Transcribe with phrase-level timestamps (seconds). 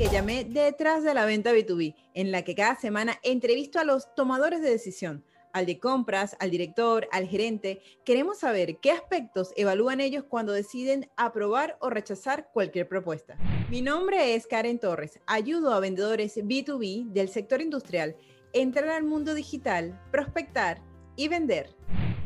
[0.00, 4.14] que llamé Detrás de la venta B2B, en la que cada semana entrevisto a los
[4.14, 7.82] tomadores de decisión, al de compras, al director, al gerente.
[8.02, 13.36] Queremos saber qué aspectos evalúan ellos cuando deciden aprobar o rechazar cualquier propuesta.
[13.68, 15.20] Mi nombre es Karen Torres.
[15.26, 18.16] Ayudo a vendedores B2B del sector industrial
[18.54, 20.80] a entrar al mundo digital, prospectar
[21.14, 21.76] y vender.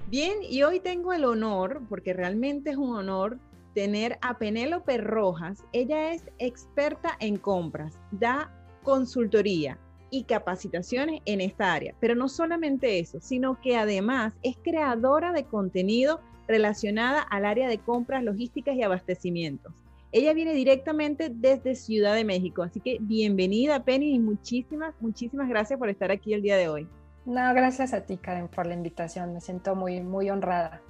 [0.06, 3.40] Bien, y hoy tengo el honor, porque realmente es un honor,
[3.74, 5.64] tener a Penélope Rojas.
[5.72, 8.50] Ella es experta en compras, da
[8.82, 9.78] consultoría
[10.10, 11.94] y capacitaciones en esta área.
[12.00, 17.78] Pero no solamente eso, sino que además es creadora de contenido relacionada al área de
[17.78, 19.72] compras, logísticas y abastecimientos.
[20.12, 25.76] Ella viene directamente desde Ciudad de México, así que bienvenida Penny y muchísimas, muchísimas gracias
[25.76, 26.88] por estar aquí el día de hoy.
[27.26, 30.80] No, gracias a ti Karen por la invitación, me siento muy, muy honrada.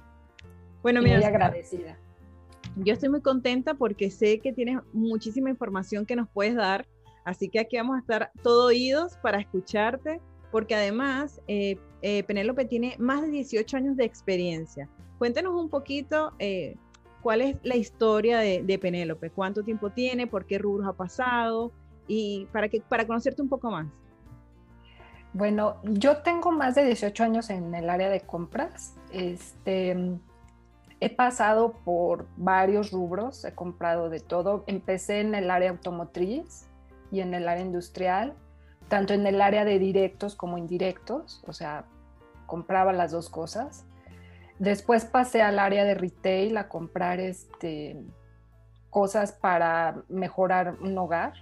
[0.83, 1.97] Bueno, muy agradecida
[2.75, 6.85] yo estoy muy contenta porque sé que tienes muchísima información que nos puedes dar,
[7.23, 10.19] así que aquí vamos a estar todo oídos para escucharte,
[10.51, 14.89] porque además eh, eh, Penélope tiene más de 18 años de experiencia.
[15.17, 16.75] Cuéntanos un poquito eh,
[17.21, 21.71] cuál es la historia de, Penélope, cuánto tiempo tiene, por qué rubros ha pasado
[22.07, 23.87] y para, que, para conocerte un poco más.
[25.33, 28.95] Bueno, yo tengo más de 18 años en el área de compras.
[29.11, 30.17] Este,
[30.99, 34.63] He pasado por varios rubros, he comprado de todo.
[34.67, 36.67] Empecé en el área automotriz
[37.11, 38.33] y en el área industrial,
[38.87, 41.85] tanto en el área de directos como indirectos, o sea,
[42.45, 43.85] compraba las dos cosas.
[44.59, 48.01] Después pasé al área de retail a comprar este,
[48.89, 51.33] cosas para mejorar un hogar,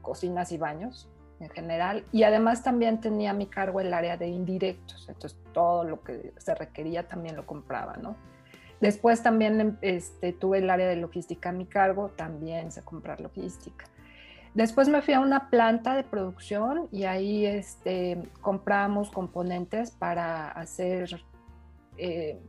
[0.00, 1.08] cocinas y baños
[1.40, 2.04] en general.
[2.12, 6.32] Y además también tenía a mi cargo el área de indirectos, entonces todo lo que
[6.38, 8.16] se requería también lo compraba, ¿no?
[8.82, 13.84] Después también este, tuve el área de logística a mi cargo, también sé comprar logística.
[14.54, 21.22] Después me fui a una planta de producción y ahí este, compramos componentes para hacer
[21.96, 22.40] eh,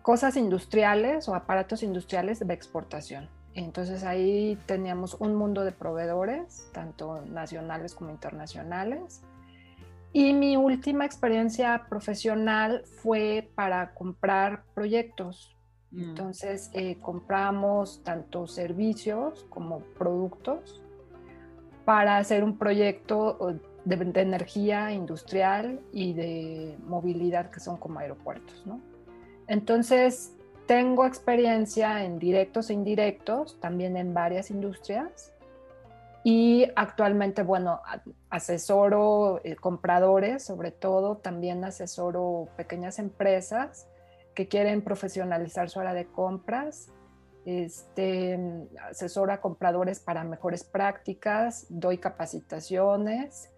[0.00, 3.28] cosas industriales o aparatos industriales de exportación.
[3.52, 9.20] Entonces ahí teníamos un mundo de proveedores, tanto nacionales como internacionales.
[10.12, 15.56] Y mi última experiencia profesional fue para comprar proyectos.
[15.92, 16.02] Mm.
[16.02, 20.82] Entonces eh, compramos tanto servicios como productos
[21.84, 28.64] para hacer un proyecto de, de, energía industrial y de movilidad que son como aeropuertos.
[28.66, 28.80] ¿no?
[29.46, 35.32] Entonces tengo experiencia en directos e indirectos, también en varias industrias.
[36.22, 37.80] Y actualmente, bueno,
[38.28, 43.88] asesoro eh, compradores, sobre todo, también asesoro pequeñas empresas
[44.34, 46.88] que quieren profesionalizar su área de compras.
[47.46, 48.38] Este,
[48.90, 53.50] asesoro a compradores para mejores prácticas, doy capacitaciones.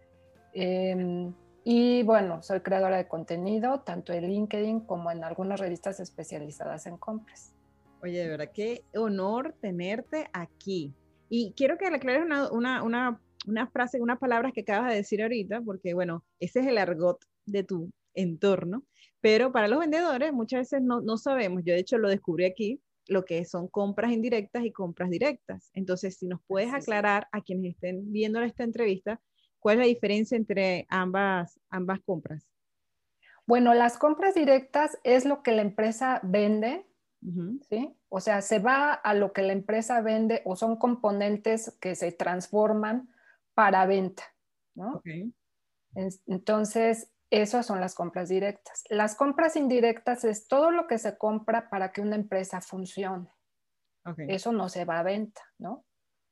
[0.53, 1.35] Em,
[1.65, 6.97] y bueno, soy creadora de contenido, tanto en LinkedIn como en algunas revistas especializadas en
[6.97, 7.55] compras.
[8.03, 10.95] Oye, de verdad, qué honor tenerte aquí.
[11.33, 14.97] Y quiero que le aclares una, una, una, una frase, unas palabras que acabas de
[14.97, 18.85] decir ahorita, porque bueno, ese es el argot de tu entorno,
[19.23, 22.83] pero para los vendedores muchas veces no, no sabemos, yo de hecho lo descubrí aquí,
[23.09, 25.71] lo que son compras indirectas y compras directas.
[25.73, 29.19] Entonces, si nos puedes aclarar a quienes estén viendo esta entrevista,
[29.63, 32.49] ¿Cuál es la diferencia entre ambas, ambas compras?
[33.47, 36.85] Bueno, las compras directas es lo que la empresa vende,
[37.69, 37.95] ¿sí?
[38.15, 42.13] O sea, se va a lo que la empresa vende o son componentes que se
[42.13, 43.09] transforman
[43.55, 44.23] para venta,
[44.75, 45.01] ¿no?
[46.27, 48.85] Entonces, esas son las compras directas.
[48.91, 53.33] Las compras indirectas es todo lo que se compra para que una empresa funcione.
[54.29, 55.87] Eso no se va a venta, ¿no?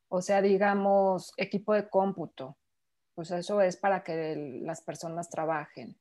[0.09, 2.59] O sea, digamos, equipo de cómputo,
[3.15, 5.99] pues eso es para que las personas trabajen.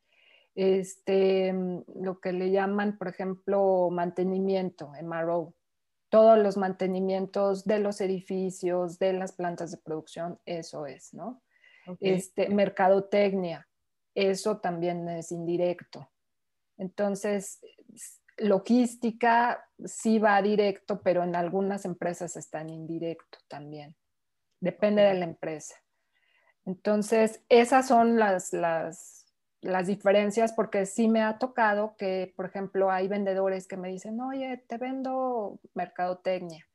[0.55, 1.53] Este,
[1.95, 5.55] lo que le llaman, por ejemplo, mantenimiento, MRO,
[6.09, 11.41] todos los mantenimientos de los edificios, de las plantas de producción, eso es, ¿no?
[11.99, 13.67] Este, mercadotecnia,
[14.13, 16.11] eso también es indirecto.
[16.77, 17.59] Entonces,
[18.37, 23.95] logística sí va directo, pero en algunas empresas está en indirecto también.
[24.59, 25.75] Depende de la empresa.
[26.65, 29.18] Entonces, esas son las, las,
[29.61, 34.19] las diferencias porque sí me ha tocado que, por ejemplo, hay vendedores que me dicen,
[34.21, 36.65] oye, te vendo mercadotecnia.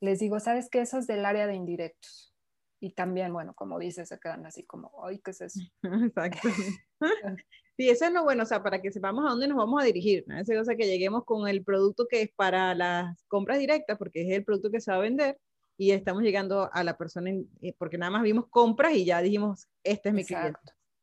[0.00, 0.80] Les digo, ¿sabes qué?
[0.80, 2.34] Eso es del área de indirectos.
[2.80, 5.60] Y también, bueno, como dices, se quedan así como, ay, ¿qué es eso?
[5.82, 6.48] Exacto.
[7.78, 9.86] Sí, eso es lo bueno, o sea, para que sepamos a dónde nos vamos a
[9.86, 10.38] dirigir, ¿no?
[10.38, 14.30] Esa cosa que lleguemos con el producto que es para las compras directas, porque es
[14.30, 15.38] el producto que se va a vender,
[15.78, 19.68] y estamos llegando a la persona, eh, porque nada más vimos compras y ya dijimos,
[19.82, 20.60] este es mi cliente.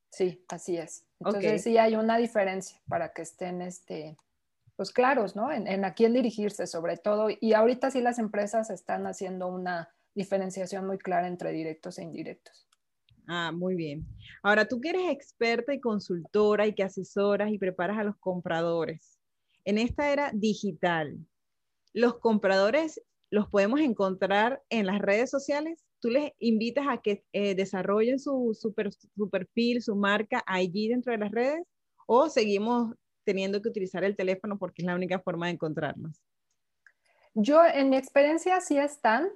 [0.10, 1.06] Sí, así es.
[1.20, 4.18] Entonces sí hay una diferencia para que estén, este,
[4.76, 5.52] pues claros, ¿no?
[5.52, 7.28] En, en a quién dirigirse sobre todo.
[7.30, 12.68] Y ahorita sí las empresas están haciendo una diferenciación muy clara entre directos e indirectos.
[13.28, 14.08] Ah, muy bien.
[14.42, 19.20] Ahora, tú que eres experta y consultora y que asesoras y preparas a los compradores,
[19.66, 21.16] en esta era digital,
[21.94, 25.86] ¿los compradores los podemos encontrar en las redes sociales?
[26.00, 28.74] ¿Tú les invitas a que eh, desarrollen su, su,
[29.16, 31.64] su perfil, su marca allí dentro de las redes?
[32.08, 36.24] ¿O seguimos teniendo que utilizar el teléfono porque es la única forma de encontrarnos?
[37.34, 39.32] Yo, en mi experiencia, sí están, o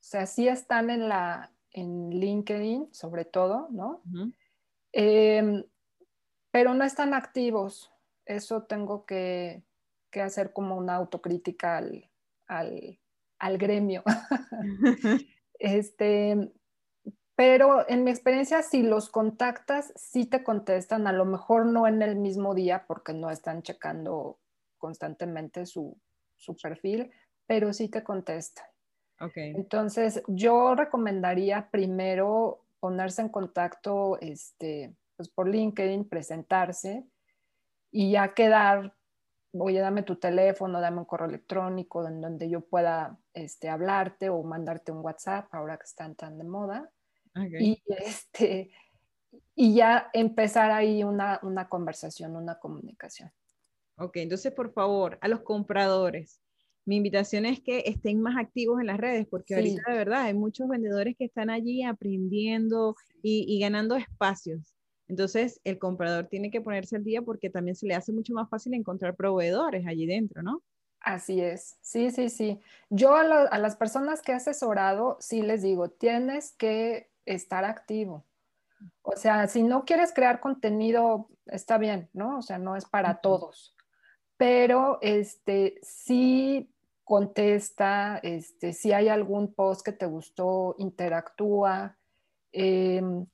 [0.00, 4.02] sea, sí están en la, en LinkedIn, sobre todo, ¿no?
[4.92, 5.64] Em,
[6.50, 7.92] pero no están activos.
[8.24, 9.62] Eso tengo que,
[10.14, 11.82] hacer como una autocrítica
[12.46, 14.02] al, gremio.
[15.60, 16.52] este,
[17.36, 22.02] pero en mi experiencia, si los contactas, sí te contestan, a lo mejor no en
[22.02, 24.38] el mismo día porque no están checando
[24.78, 25.96] constantemente su,
[26.36, 27.12] su perfil,
[27.46, 28.66] pero sí te contestan.
[29.36, 37.04] Entonces, yo recomendaría primero ponerse en contacto este, pues por LinkedIn, presentarse
[37.90, 38.94] y ya quedar,
[39.52, 44.42] oye, dame tu teléfono, dame un correo electrónico en donde yo pueda este, hablarte o
[44.42, 46.90] mandarte un WhatsApp ahora que están tan de moda.
[47.58, 48.72] Y, este,
[49.54, 53.30] y ya empezar ahí una, una conversación, una comunicación.
[53.96, 56.40] Ok, entonces por favor, a los compradores,
[56.86, 60.34] mi invitación es que estén más activos en las redes, porque ahorita de verdad hay
[60.34, 64.74] muchos vendedores que están allí aprendiendo y, ganando espacios.
[65.10, 68.48] Entonces, el comprador tiene que ponerse al día porque también se le hace mucho más
[68.48, 70.62] fácil encontrar proveedores allí dentro, ¿no?
[71.00, 72.60] Así es, sí, sí, sí.
[72.90, 78.24] Yo a, a las personas que he asesorado, sí les digo, tienes que estar activo.
[79.02, 82.38] O sea, si no quieres crear contenido, está bien, ¿no?
[82.38, 83.74] O sea, no es para todos.
[84.36, 86.70] Pero este, sí
[87.02, 91.98] contesta, este, si hay algún post que te gustó, interactúa,
[92.52, 93.26] em,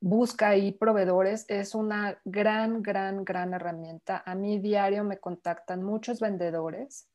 [0.00, 4.22] busca ahí proveedores, es una gran, gran, gran herramienta.
[4.24, 7.08] A mí diario me contactan muchos vendedores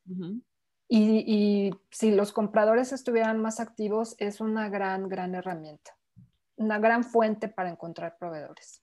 [0.90, 5.98] y, si los compradores estuvieran más activos, es una gran, gran herramienta,
[6.58, 8.82] una gran fuente para encontrar proveedores.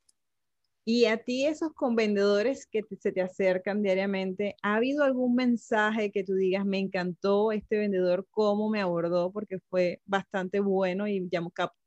[0.84, 6.24] Y a ti, esos vendedores que se te acercan diariamente, ¿ha habido algún mensaje que
[6.24, 11.28] tú digas, me encantó este vendedor, cómo me abordó, porque fue bastante bueno y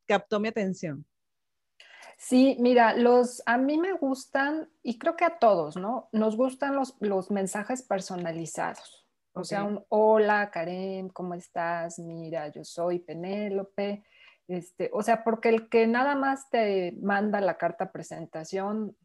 [0.05, 1.05] captó mi atención?
[2.17, 6.09] Sí, mira, los, a mí me gustan, y creo que a todos, ¿no?
[6.11, 9.07] Nos gustan los, los mensajes personalizados.
[9.35, 11.97] O sea, un hola, Karen, ¿cómo estás?
[11.97, 14.03] Mira, yo soy Penélope
[14.47, 18.95] este, o sea, porque el que nada más te manda la carta presentación,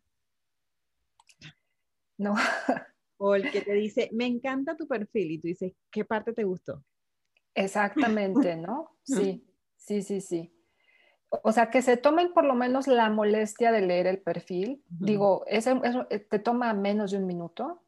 [2.16, 2.34] no.
[3.20, 6.44] O el que te dice, me encanta tu perfil y tú dices, ¿qué parte te
[6.44, 6.84] gustó?
[7.52, 8.96] Exactamente, ¿no?
[9.02, 9.44] Sí,
[9.76, 10.54] sí, sí, sí.
[11.30, 14.82] O sea, que se tomen por lo menos la molestia de leer el perfil.
[14.88, 17.82] Digo, eso, eh, te toma menos de un minuto.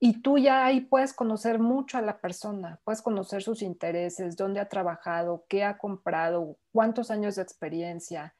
[0.00, 4.58] Y tú ya ahí puedes conocer mucho a la persona, puedes conocer sus intereses, dónde
[4.58, 8.34] ha trabajado, qué ha comprado, cuántos años de experiencia.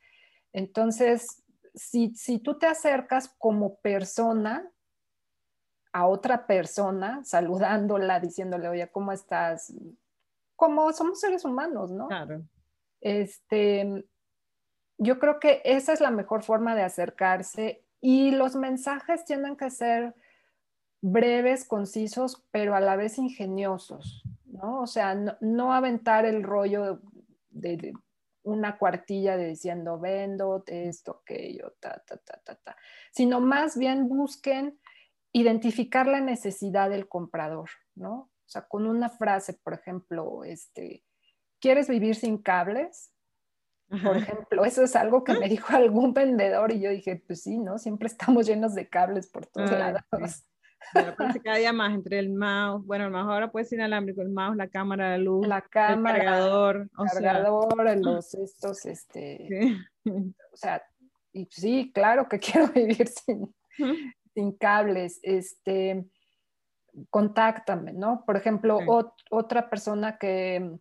[0.54, 4.70] Entonces, si, si tú te acercas como persona
[5.92, 9.72] a otra persona, saludándola, diciéndole, oye, ¿cómo estás?
[10.56, 12.08] Como somos seres humanos, ¿no?
[12.08, 12.42] Claro.
[13.00, 14.04] Este,
[14.98, 19.70] yo creo que esa es la mejor forma de acercarse y los mensajes tienen que
[19.70, 20.14] ser
[21.02, 24.80] breves, concisos, pero a la vez ingeniosos, ¿no?
[24.82, 27.00] O sea, no, aventar el rollo
[27.48, 27.94] de,
[28.42, 32.76] una cuartilla de diciendo vendo esto, aquello, ta, ta, ta, ta, ta,
[33.12, 34.78] sino más bien busquen
[35.32, 38.14] identificar la necesidad del comprador, ¿no?
[38.14, 41.04] O sea, con una frase, por ejemplo, este,
[41.60, 43.12] ¿quieres vivir sin cables?
[44.04, 47.58] Por ejemplo, eso es algo que me dijo algún vendedor y yo dije, pues sí,
[47.58, 47.78] ¿no?
[47.78, 50.04] Siempre estamos llenos de cables por todos lados.
[51.44, 54.56] cada día más entre el mouse, bueno, el mouse ahora puede ser inalámbrico, el mouse,
[54.56, 59.76] la cámara, la luz, la cámara, el cargador, o cargador, los estos, este,
[60.06, 60.82] o sea,
[61.32, 63.54] y sí, claro que quiero vivir sin,
[64.34, 66.06] sin cables, este,
[67.10, 68.24] contáctame, ¿no?
[68.24, 68.78] Por ejemplo,
[69.30, 70.78] otra persona que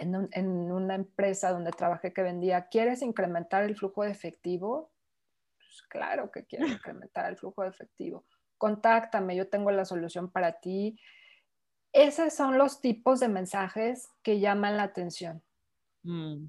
[0.00, 4.92] en, en, una empresa donde trabajé que vendía, ¿quieres incrementar el flujo de efectivo?
[5.58, 8.24] Pues claro que quiero incrementar el flujo de efectivo
[8.58, 10.98] contáctame, yo tengo la solución para ti.
[11.92, 15.42] Esos son los tipos de mensajes que llaman la atención.
[16.02, 16.46] Mm.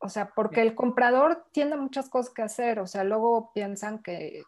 [0.00, 4.44] O sea, porque el comprador tiene muchas cosas que hacer, o sea, luego piensan que,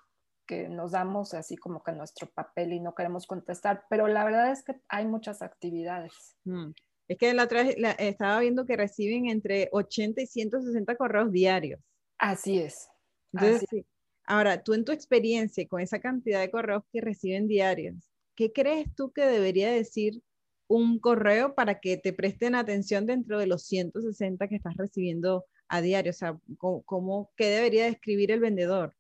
[0.47, 4.51] que nos damos así como que nuestro papel y no queremos contestar, pero la verdad
[4.51, 6.37] es que hay muchas actividades.
[6.45, 6.71] Mm.
[7.13, 7.61] Es que la otra
[7.99, 11.79] estaba viendo que reciben entre 80 y 160 correos diarios.
[12.19, 12.89] Así es.
[13.35, 13.85] Entonces, así.
[14.25, 18.95] Ahora, tú en tu experiencia con esa cantidad de correos que reciben diarios, ¿qué crees
[18.95, 20.23] tú que debería decir
[20.69, 25.83] un correo para que te presten atención dentro de los 160 que estás recibiendo a
[25.83, 26.13] diario?
[26.13, 28.97] O sea, ¿cómo, qué debería describir el vendedor?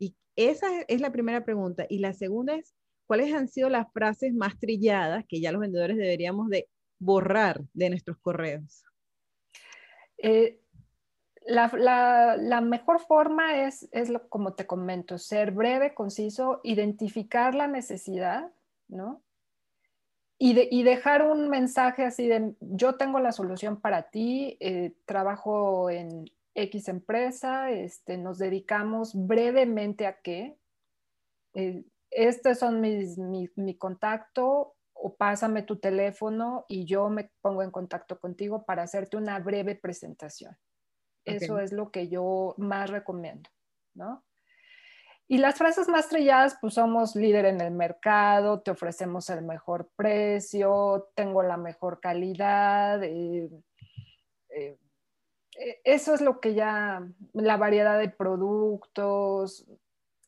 [0.00, 1.86] Y esa es la primera pregunta.
[1.88, 2.74] Y la segunda es,
[3.06, 6.68] ¿cuáles han sido las frases más trilladas que ya los vendedores deberíamos de
[7.04, 8.84] borrar de nuestros correos?
[10.18, 10.60] Eh,
[11.46, 13.88] la, mejor forma es,
[14.28, 18.50] como te comento, ser breve, conciso, identificar la necesidad,
[18.88, 19.22] ¿no?
[20.38, 26.30] Y, dejar un mensaje así de, yo tengo la solución para ti, eh, trabajo en
[26.54, 30.58] X empresa, este, nos dedicamos brevemente a qué.
[31.54, 34.74] Eh, este son mi contacto
[35.06, 39.74] o pásame tu teléfono y yo me pongo en contacto contigo para hacerte una breve
[39.74, 40.56] presentación.
[41.26, 43.50] Eso es lo que yo más recomiendo,
[43.92, 44.24] ¿no?
[45.28, 49.90] Y las frases más trilladas, pues somos líder en el mercado, te ofrecemos el mejor
[49.94, 53.02] precio, tengo la mejor calidad.
[53.02, 53.50] Eh,
[54.48, 54.78] eh,
[55.58, 59.66] eh, eso es lo que ya, la variedad de productos,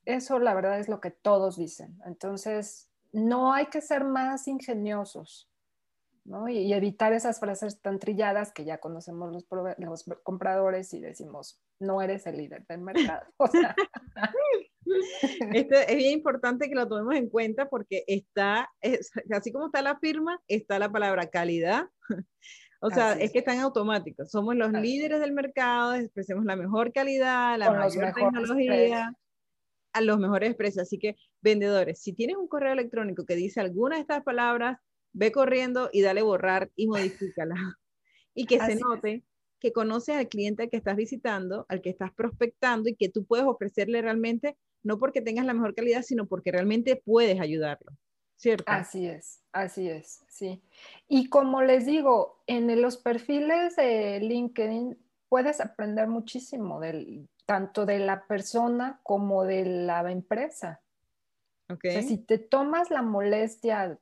[0.05, 1.99] eso la verdad es lo que todos dicen.
[2.05, 5.51] Entonces, no hay que ser más ingeniosos.
[6.49, 9.47] Y, evitar esas frases tan trilladas que ya conocemos los,
[9.79, 13.27] los, compradores y decimos, no eres el líder del mercado.
[15.55, 18.71] Esto es bien importante que lo tomemos en cuenta porque está,
[19.31, 21.89] así como está la firma, está la palabra calidad.
[22.79, 23.33] O sea, es.
[23.33, 24.31] que están automáticos.
[24.31, 29.15] Somos los líderes del mercado, expresemos la mejor calidad, la mayor tecnología,
[29.97, 30.83] a los mejores precios.
[30.83, 34.79] Así que, vendedores, si tienes un correo electrónico que dice alguna de estas palabras,
[35.13, 37.55] ve corriendo y dale borrar y modifícala.
[38.39, 39.25] Y que se note
[39.59, 43.25] que conoces al cliente al que estás visitando, al que estás prospectando y que tú
[43.25, 47.93] puedes ofrecerle realmente, no porque tengas la mejor calidad, sino porque realmente puedes ayudarlo.
[48.37, 48.65] ¿Cierto?
[48.67, 50.63] Así es, así es, sí.
[51.09, 54.99] Y como les digo, en los perfiles de LinkedIn
[55.29, 60.81] puedes aprender muchísimo del, tanto de la persona como de la empresa.
[61.69, 62.03] Okay.
[62.05, 63.99] si te tomas la molestia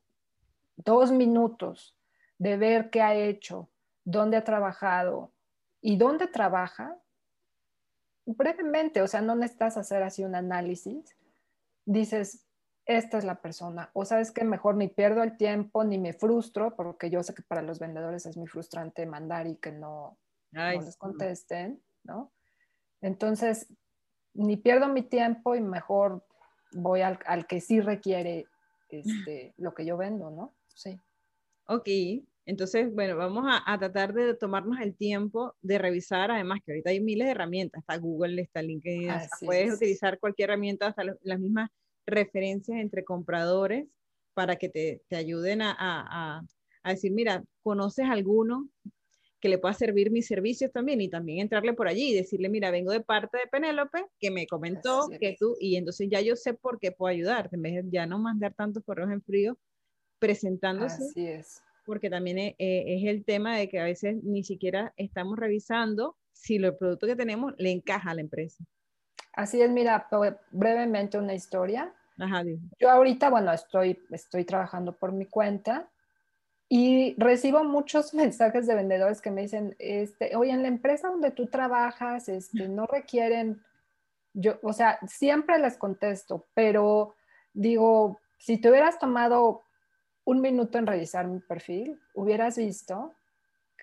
[0.77, 1.97] dos minutos
[2.39, 3.71] de ver qué ha hecho,
[4.05, 5.33] dónde ha trabajado
[5.81, 6.99] y dónde trabaja,
[8.27, 11.17] brevemente, o sea, no necesitas hacer así un análisis,
[11.85, 12.47] dices,
[12.87, 16.75] esta es la persona, o sabes que mejor ni pierdo el tiempo ni me frustro,
[16.77, 20.19] porque yo sé que para los vendedores es muy frustrante mandar y que no,
[20.55, 22.33] les contesten, ¿no?
[23.01, 23.67] Entonces,
[24.35, 26.25] ni pierdo mi tiempo y mejor
[26.73, 28.47] voy al, al que sí requiere
[28.89, 30.55] este, lo que yo vendo, ¿no?
[30.75, 30.99] Sí.
[31.67, 31.89] Ok,
[32.47, 37.01] entonces, bueno, vamos a, tratar de tomarnos el tiempo de revisar, además que ahorita hay
[37.01, 39.09] miles de herramientas, está Google, está LinkedIn,
[39.41, 41.71] puedes utilizar cualquier herramienta, hasta las mismas
[42.07, 43.87] referencias entre compradores
[44.35, 46.43] para que te, te ayuden a, a,
[46.83, 48.69] a, decir, mira, ¿conoces alguno
[49.45, 51.03] que le pueda servir mis servicios también?
[51.03, 54.47] Y también entrarle por allí y decirle, mira, vengo de parte de Penélope, que me
[54.47, 57.91] comentó que tú, y entonces ya yo sé por qué puedo ayudarte, en vez de
[57.91, 59.59] ya no mandar tantos correos en frío
[60.19, 61.05] presentándose.
[61.05, 61.63] Así es.
[61.85, 66.17] Porque también es, eh, es, el tema de que a veces ni siquiera estamos revisando
[66.33, 68.65] si el producto que tenemos le encaja a la empresa.
[69.35, 70.09] Así es, mira,
[70.53, 71.93] brevemente una historia.
[72.19, 72.45] Ajá,
[72.81, 75.91] Yo ahorita, bueno, estoy, estoy trabajando por mi cuenta
[76.69, 81.31] y recibo muchos mensajes de vendedores que me dicen, este, oye, en la empresa donde
[81.31, 83.63] tú trabajas, este, no requieren,
[84.33, 87.15] yo, o sea, siempre les contesto, pero
[87.53, 89.63] digo, si te hubieras tomado
[90.25, 93.13] un minuto en revisar mi perfil, hubieras visto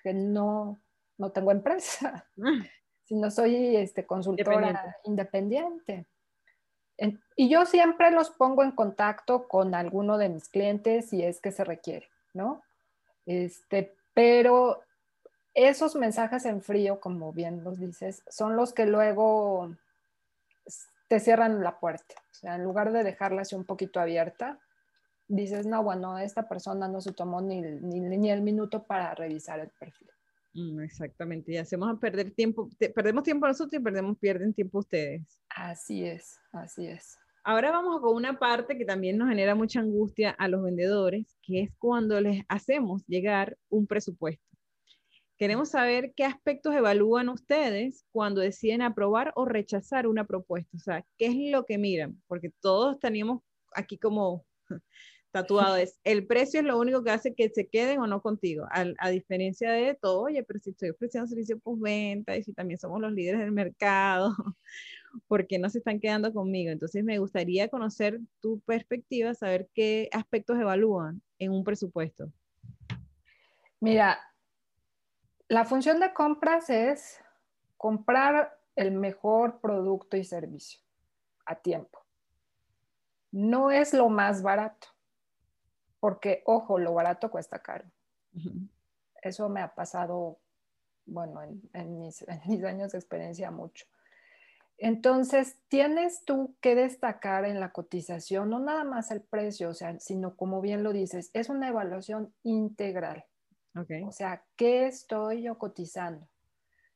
[0.02, 0.80] que no,
[1.18, 2.26] no tengo empresa,
[3.04, 6.06] sino soy este, consultora independiente.
[7.36, 11.52] y yo siempre los pongo en contacto con alguno de mis clientes si es que
[11.52, 12.62] se requiere, ¿no?
[13.26, 14.82] Este, pero
[15.54, 19.76] esos mensajes en frío, como bien los dices, son los que luego
[21.08, 22.14] te cierran la puerta.
[22.30, 24.58] O sea, en lugar de dejarla así un poquito abierta,
[25.28, 29.60] dices, no, bueno, esta persona no se tomó ni, ni, ni el minuto para revisar
[29.60, 30.08] el perfil.
[30.54, 35.22] Mm, exactamente, y hacemos perder tiempo, perdemos tiempo nosotros y perdemos, pierden tiempo ustedes.
[35.48, 37.18] Así es, así es.
[37.44, 41.62] Ahora vamos con una parte que también nos genera mucha angustia a los vendedores, que
[41.62, 44.44] es cuando les hacemos llegar un presupuesto.
[45.38, 50.76] Queremos saber qué aspectos evalúan ustedes cuando deciden aprobar o rechazar una propuesta.
[50.76, 52.22] O sea, ¿qué es lo que miran?
[52.28, 53.42] Porque todos teníamos
[53.74, 54.44] aquí como
[55.32, 58.68] tatuado es, el precio es lo único que hace que se queden o no contigo,
[58.70, 63.00] a, diferencia de todo, oye, pero si estoy ofreciendo servicio postventa y si también somos
[63.00, 64.32] los líderes del mercado,
[65.28, 66.70] ¿por qué no se están quedando conmigo?
[66.70, 72.32] Entonces me gustaría conocer tu perspectiva, saber qué aspectos evalúan en un presupuesto.
[73.80, 74.18] Mira,
[75.48, 77.20] la función de compras es
[77.76, 80.80] comprar el mejor producto y servicio
[81.44, 82.04] a tiempo.
[83.30, 84.88] No es lo más barato
[86.02, 87.84] porque, ojo, lo barato cuesta caro.
[89.22, 90.40] Eso me ha pasado,
[91.06, 92.24] bueno, en, mis,
[92.64, 93.86] años de experiencia mucho.
[94.84, 99.98] Entonces, tienes tú que destacar en la cotización no nada más el precio, o sea,
[100.00, 103.24] sino como bien lo dices, es una evaluación integral.
[103.74, 106.28] O sea, ¿qué estoy yo cotizando?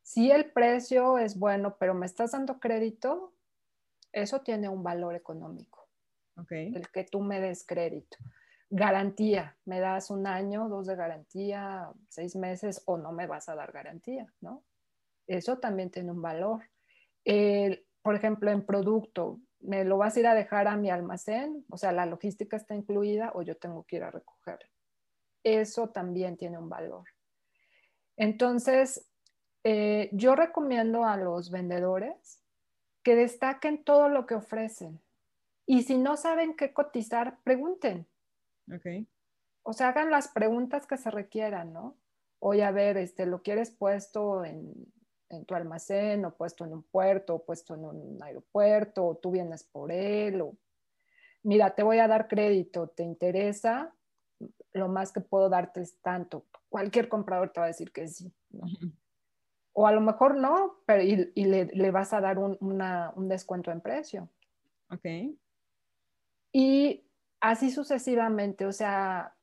[0.02, 3.32] Si el precio es bueno, pero me estás dando crédito,
[4.12, 5.88] eso tiene un valor económico.
[6.50, 8.18] El que tú me des crédito
[8.70, 13.54] garantía, me das un año, dos de garantía, seis meses o no me vas a
[13.54, 14.64] dar garantía, ¿no?
[15.26, 16.62] Eso también tiene un valor.
[18.02, 21.64] Por ejemplo, en producto, ¿me lo vas a ir a dejar a mi almacén?
[21.70, 24.58] O sea, la logística está incluida o yo tengo que ir a recoger.
[25.42, 27.04] Eso también tiene un valor.
[28.16, 29.08] Entonces,
[29.64, 32.42] eh, yo recomiendo a los vendedores
[33.02, 35.00] que destaquen todo lo que ofrecen.
[35.66, 38.06] Y si no saben qué cotizar, pregunten
[38.74, 39.06] Okay.
[39.62, 41.96] O sea, hagan las preguntas que se requieran, ¿no?
[42.38, 44.92] Oye, a ver, este, ¿lo quieres puesto en,
[45.46, 49.64] tu almacén o puesto en un puerto o puesto en un aeropuerto o tú vienes
[49.64, 50.56] por él o
[51.46, 53.94] mira, te voy a dar crédito, ¿te interesa?
[54.72, 56.44] Lo más que puedo darte es tanto.
[56.68, 58.32] Cualquier comprador te va a decir que sí.
[59.72, 63.80] O a lo mejor no, pero y, le, vas a dar un, un descuento en
[63.80, 64.28] precio.
[64.90, 65.06] Ok.
[66.52, 67.06] Y
[67.40, 69.35] así sucesivamente, o sea,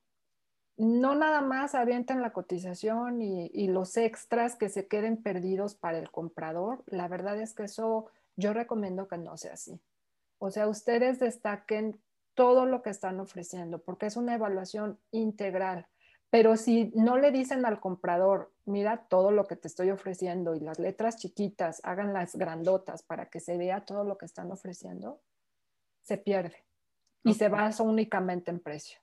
[0.83, 6.09] no nada más avientan la cotización y, los extras que se queden perdidos para el
[6.11, 6.83] comprador.
[6.87, 9.79] La verdad es que eso yo recomiendo que no sea así.
[10.39, 12.01] O sea, ustedes destaquen
[12.33, 15.87] todo lo que están ofreciendo porque es una evaluación integral.
[16.29, 20.59] Pero si no le dicen al comprador, mira todo lo que te estoy ofreciendo y
[20.59, 25.21] las letras chiquitas, hagan las grandotas para que se vea todo lo que están ofreciendo,
[26.01, 26.65] se pierde
[27.23, 29.02] y se basa únicamente en precio.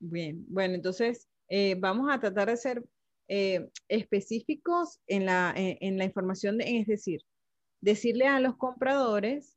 [0.00, 2.84] Bien, bueno, entonces eh, vamos a tratar de ser
[3.28, 7.22] eh, específicos en la, en, la información, es decir,
[7.80, 9.56] decirle a los compradores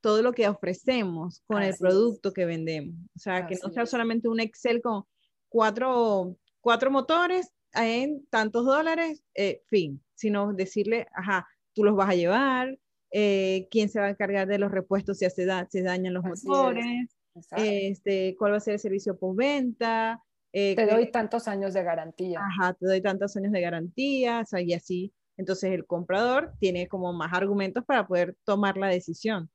[0.00, 2.94] todo lo que ofrecemos con el producto que vendemos.
[3.14, 5.04] O sea, que no sea solamente un Excel con
[5.48, 12.14] cuatro, cuatro motores en tantos dólares, eh, fin, sino decirle, ajá, tú los vas a
[12.14, 12.78] llevar,
[13.12, 17.10] eh, quién se va a encargar de los repuestos si se, se dañan los motores,
[17.56, 20.22] este, cuál va a ser el servicio postventa.
[20.52, 22.40] Eh, te doy tantos años de garantía.
[22.40, 25.14] Ajá, te doy tantos años de garantía, y así.
[25.36, 29.50] Entonces el comprador tiene como más argumentos para poder tomar la decisión.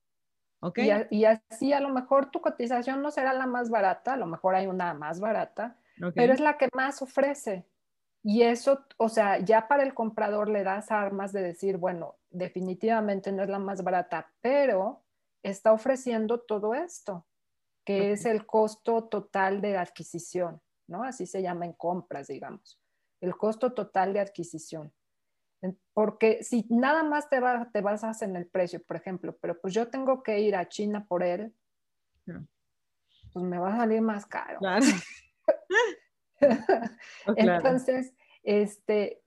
[0.62, 1.06] ¿Okay?
[1.12, 4.56] Y, así a lo mejor tu cotización no será la más barata, a lo mejor
[4.56, 5.78] hay una más barata,
[6.16, 7.68] pero es la que más ofrece.
[8.24, 13.32] Y eso, o sea, ya para el comprador le das armas de decir, bueno, definitivamente
[13.32, 15.04] no es la más barata, pero
[15.44, 17.28] está ofreciendo todo esto,
[17.86, 21.04] que es el costo total de adquisición, ¿no?
[21.04, 22.82] Así se llama en compras, digamos,
[23.22, 24.94] el costo total de adquisición.
[25.94, 29.74] Porque si nada más te, va, te basas en el precio, por ejemplo, pero pues
[29.74, 31.56] yo tengo que ir a China por él,
[32.26, 34.60] pues me va a salir más caro.
[34.60, 34.86] Claro.
[37.28, 39.24] Oh, Entonces, este,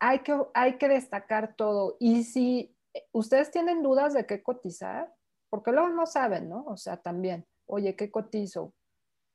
[0.00, 1.98] hay, que, hay que destacar todo.
[2.00, 2.74] Y si
[3.12, 5.14] ustedes tienen dudas de qué cotizar,
[5.50, 6.64] porque luego no saben, ¿no?
[6.64, 8.74] O sea, también, oye, ¿qué cotizo?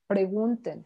[0.08, 0.86] Pregunten.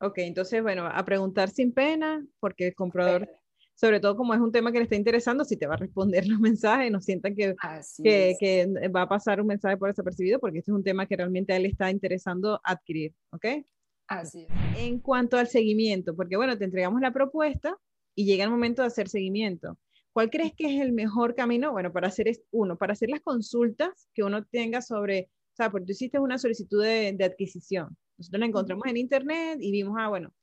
[0.00, 3.28] Ok, entonces, bueno, a preguntar sin pena, porque el comprador
[3.74, 6.24] sobre todo como es un tema que le está interesando, si te va a responder
[6.28, 7.56] los mensajes, no sientan que,
[8.02, 11.16] que, que, va a pasar un mensaje por desapercibido, porque este es un tema que
[11.16, 13.46] realmente a él está interesando adquirir, ¿ok?
[14.06, 14.78] Así es.
[14.78, 17.76] En cuanto al seguimiento, porque bueno, te entregamos la propuesta
[18.14, 19.78] y llega el momento de hacer seguimiento.
[20.12, 21.72] ¿Cuál crees que es el mejor camino?
[21.72, 25.70] Bueno, para hacer es, uno, para hacer las consultas que uno tenga sobre, o sea,
[25.70, 27.96] porque tú hiciste una solicitud de, de adquisición.
[28.18, 30.34] Nosotros la encontramos en internet y vimos, ah, bueno,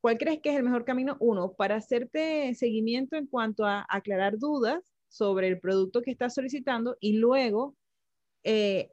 [0.00, 1.16] ¿cuál crees que es el mejor camino?
[1.20, 6.96] Uno, para hacerte seguimiento en cuanto a aclarar dudas sobre el producto que estás solicitando
[7.00, 7.76] y luego
[8.44, 8.90] eh,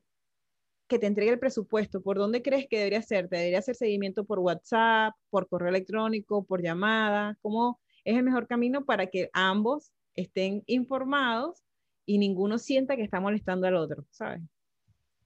[0.88, 2.02] que te entregue el presupuesto.
[2.02, 3.28] ¿Por dónde crees que debería ser?
[3.28, 7.38] ¿Te debería hacer seguimiento por WhatsApp, por correo electrónico, por llamada?
[7.42, 11.64] ¿Cómo es el mejor camino para que ambos estén informados
[12.06, 14.42] y ninguno sienta que está molestando al otro, ¿sabes?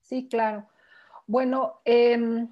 [0.01, 0.67] Sí, claro.
[1.27, 2.49] Bueno, em,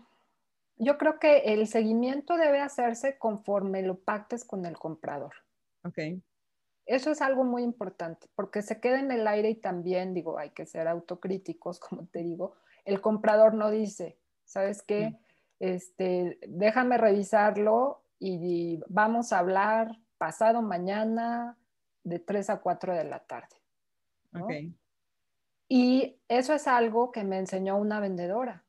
[0.78, 5.34] yo creo que el seguimiento debe hacerse conforme lo pactes con el comprador.
[5.84, 5.98] Ok.
[6.86, 10.52] Eso es algo muy importante, porque se queda en el aire y también, digo, hay
[10.52, 15.10] que ser autocríticos, como te digo, el comprador no dice, ¿sabes qué?
[15.10, 15.18] Mm.
[15.60, 21.58] Este, déjame revisarlo y vamos a hablar pasado mañana
[22.08, 23.56] de 3 a 4 de la tarde.
[25.68, 28.66] Y eso es algo que me enseñó una vendedora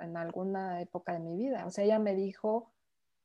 [0.00, 1.66] en alguna época de mi vida.
[1.66, 2.72] O sea, ella me dijo,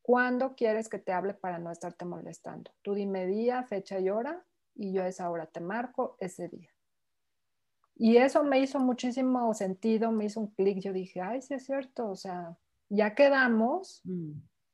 [0.02, 2.72] ¿cuándo quieres que te hable para no estarte molestando?
[2.82, 6.70] Tú dime día, fecha y hora y yo a esa hora te marco ese día.
[7.96, 10.80] Y eso me hizo muchísimo sentido, me hizo un clic.
[10.80, 12.58] Yo dije, ay, sí es cierto, o sea,
[12.89, 14.02] ya quedamos.
[14.04, 14.34] Mm.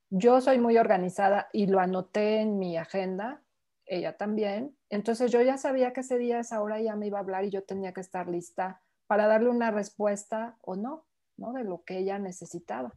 [0.10, 3.44] Yo soy muy organizada y lo anoté en mi agenda
[3.92, 4.76] ella también.
[4.90, 7.50] Entonces yo ya sabía que ese día, esa hora ya me iba a hablar y
[7.50, 11.52] yo tenía que estar lista para darle una respuesta o no, ¿no?
[11.52, 12.94] De lo que ella necesitaba.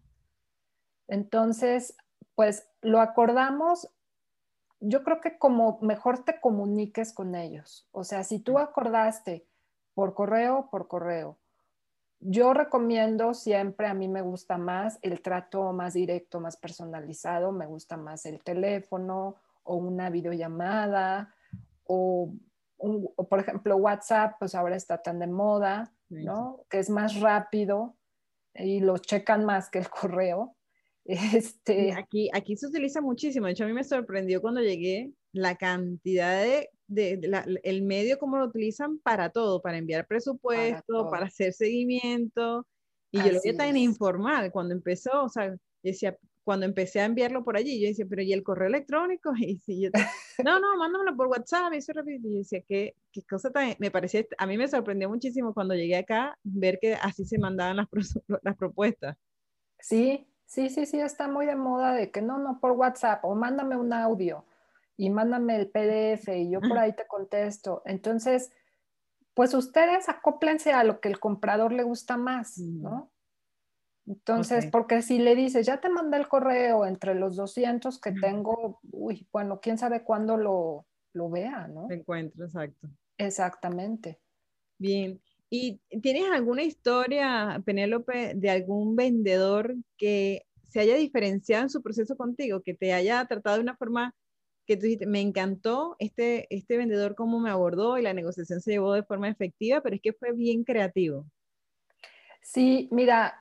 [1.08, 1.96] Entonces,
[2.36, 3.90] pues lo acordamos.
[4.78, 7.88] Yo creo que como mejor te comuniques con ellos.
[7.90, 9.48] O sea, si tú acordaste
[9.94, 11.38] por correo, por correo.
[12.20, 17.66] Yo recomiendo siempre, a mí me gusta más el trato más directo, más personalizado, me
[17.66, 21.34] gusta más el teléfono o una videollamada
[21.84, 22.32] o,
[23.28, 26.64] por ejemplo WhatsApp, pues ahora está tan de moda, ¿no?
[26.70, 27.96] Que es más rápido
[28.54, 30.56] y lo checan más que el correo.
[31.06, 31.92] Este...
[31.92, 33.44] Aquí, aquí se utiliza muchísimo.
[33.44, 38.38] De hecho, a mí me sorprendió cuando llegué la cantidad de, de, el medio como
[38.38, 42.66] lo utilizan para todo, para enviar presupuesto, para, hacer seguimiento.
[43.10, 47.42] Y yo lo vi tan informal cuando empezó, o sea, decía, cuando empecé a enviarlo
[47.42, 49.32] por allí, yo decía, pero ¿y el correo electrónico?
[49.38, 49.90] Y si yo,
[50.44, 52.18] no, no, mándamelo por WhatsApp, y eso rápido.
[52.28, 55.74] Y yo decía, ¿qué, qué cosa tan, me parecía, a mí me sorprendió muchísimo cuando
[55.74, 57.88] llegué acá ver que así se mandaban las,
[58.42, 59.16] las propuestas.
[59.80, 63.34] Sí, sí, sí, sí, está muy de moda de que no, no, por WhatsApp, o
[63.34, 64.44] mándame un audio,
[64.96, 67.82] y mándame el PDF, y yo por ahí te contesto.
[67.84, 68.52] Entonces,
[69.34, 73.10] pues ustedes acóplense a lo que el comprador le gusta más, ¿no?
[74.06, 78.80] Entonces, porque si le dices, ya te mandé el correo entre los 200 que tengo,
[78.92, 81.88] uy, bueno, quién sabe cuándo lo, lo vea, ¿no?
[81.88, 82.88] Se encuentra, exacto.
[83.16, 84.20] Exactamente.
[84.78, 85.20] Bien.
[85.48, 92.16] ¿Y tienes alguna historia, Penélope, de algún vendedor que se haya diferenciado en su proceso
[92.16, 94.14] contigo, que te haya tratado de una forma
[94.66, 98.72] que tú dijiste, me encantó este, este vendedor cómo me abordó y la negociación se
[98.72, 101.26] llevó de forma efectiva, pero es que fue bien creativo?
[102.42, 103.40] Sí, mira,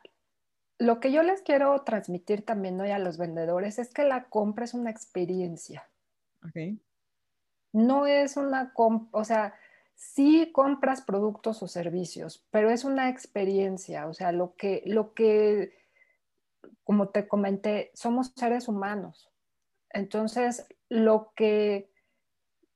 [0.80, 4.66] lo que yo les quiero transmitir también hoy a los vendedores es que la compra
[4.66, 5.90] es una experiencia.
[6.48, 6.80] Okay.
[7.72, 9.54] No es una compra, o sea,
[9.96, 15.78] sí compras productos o servicios, pero es una experiencia, o sea, lo que, lo que,
[16.84, 19.32] como te comenté, somos seres humanos.
[19.90, 21.90] Entonces, lo que,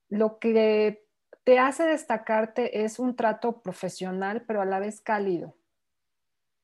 [0.10, 1.06] lo que
[1.44, 5.56] te hace destacarte es un trato profesional, pero a la vez cálido.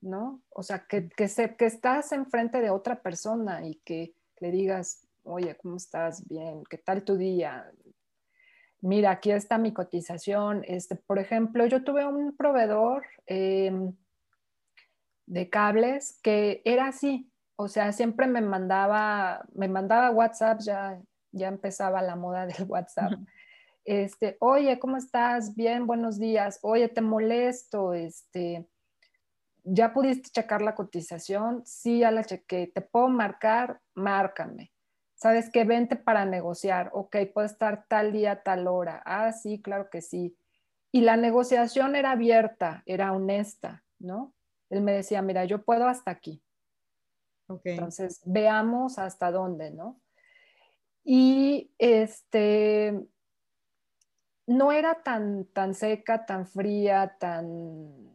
[0.03, 0.41] ¿No?
[0.49, 5.55] O sea, que, que, que estás enfrente de otra persona y que le digas, oye,
[5.55, 6.27] ¿cómo estás?
[6.27, 7.71] Bien, ¿qué tal tu día?
[8.81, 10.63] Mira, aquí está mi cotización.
[10.67, 13.95] Este, por ejemplo, yo tuve un proveedor em,
[15.25, 20.99] de cables que era así, o sea, siempre me mandaba, me mandaba WhatsApp, ya,
[21.31, 23.13] ya empezaba la moda del WhatsApp.
[23.85, 25.55] Este, oye, ¿cómo estás?
[25.55, 26.59] Bien, buenos días.
[26.61, 28.67] Oye, te molesto, este,
[29.63, 31.65] ¿Ya pudiste checar la cotización?
[31.65, 32.67] Sí, ya la chequé.
[32.67, 33.81] ¿Te puedo marcar?
[33.93, 34.73] Márcame.
[35.15, 35.63] ¿Sabes qué?
[35.63, 36.89] Vente para negociar.
[36.93, 39.01] Ok, puede estar tal día, tal hora.
[39.05, 40.37] Ah, sí, claro que sí.
[40.91, 44.33] Y la negociación era abierta, era honesta, ¿no?
[44.69, 46.43] Él me decía, mira, yo puedo hasta aquí.
[47.47, 47.73] Okay.
[47.73, 50.01] Entonces, veamos hasta dónde, ¿no?
[51.05, 53.07] Y este,
[54.45, 58.12] no era tan, tan seca, tan fría, tan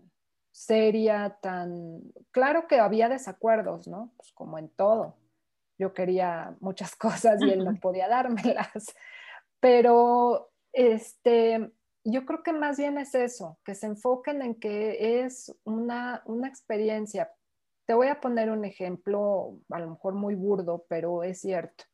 [0.58, 2.02] seria, tan...
[2.32, 4.12] Claro que había desacuerdos, ¿no?
[4.16, 5.16] Pues como en todo.
[5.78, 8.92] Yo quería muchas cosas y él no podía dármelas.
[9.60, 11.72] Pero este,
[12.04, 16.48] yo creo que más bien es eso, que se enfoquen en que es una, una
[16.48, 17.30] experiencia.
[17.86, 21.84] Te voy a poner un ejemplo, a lo mejor muy burdo, pero es cierto.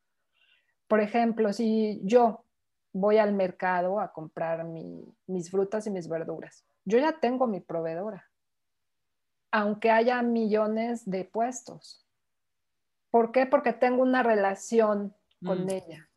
[0.88, 2.46] Por ejemplo, si yo
[2.94, 4.64] voy al mercado a comprar
[5.26, 8.24] mis frutas y mis verduras, yo ya tengo mi proveedora,
[9.56, 12.04] aunque haya millones de puestos.
[13.12, 13.46] ¿Por qué?
[13.46, 15.14] Porque tengo una relación
[15.46, 15.70] con mm.
[15.70, 16.10] ella.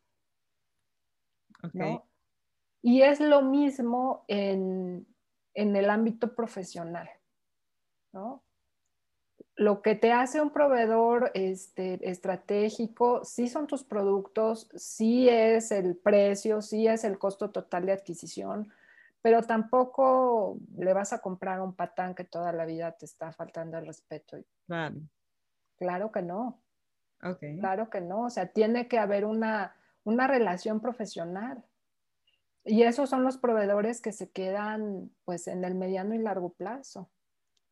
[1.72, 2.04] ¿no?
[2.82, 5.06] Y es lo mismo en,
[5.54, 7.08] el ámbito profesional,
[8.12, 8.42] ¿no?
[9.54, 15.96] Lo que te hace un proveedor este, estratégico, sí son tus productos, sí es el
[15.96, 18.72] precio, sí es el costo total de adquisición,
[19.22, 23.78] pero tampoco le vas a comprar un patán que toda la vida te está faltando
[23.78, 24.38] el respeto.
[24.66, 24.96] Claro.
[25.76, 26.62] Claro que no.
[27.22, 27.58] Okay.
[27.58, 28.22] Claro que no.
[28.24, 31.64] O sea, tiene que haber una, una relación profesional.
[32.64, 37.10] Y esos son los proveedores que se quedan pues en el mediano y largo plazo.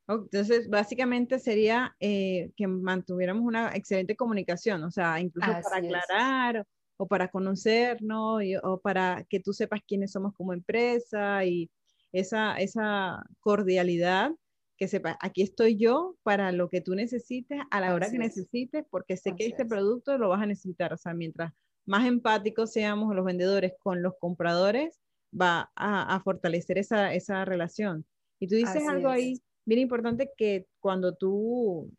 [0.08, 7.06] Entonces, básicamente sería eh, que mantuviéramos una excelente comunicación, o sea, incluso para aclarar o,
[7.06, 11.70] para conocernos o para que tú sepas quiénes somos como empresa y
[12.12, 14.32] esa, esa cordialidad,
[14.78, 18.84] que sepa, aquí estoy yo para lo que tú necesites a la hora que necesites,
[18.90, 21.52] porque sé que este producto lo vas a necesitar, o sea, mientras
[21.86, 25.00] más empáticos seamos los vendedores con los compradores,
[25.38, 28.04] va a, fortalecer esa, esa, relación.
[28.38, 31.90] Y tú dices algo ahí bien importante que cuando tú,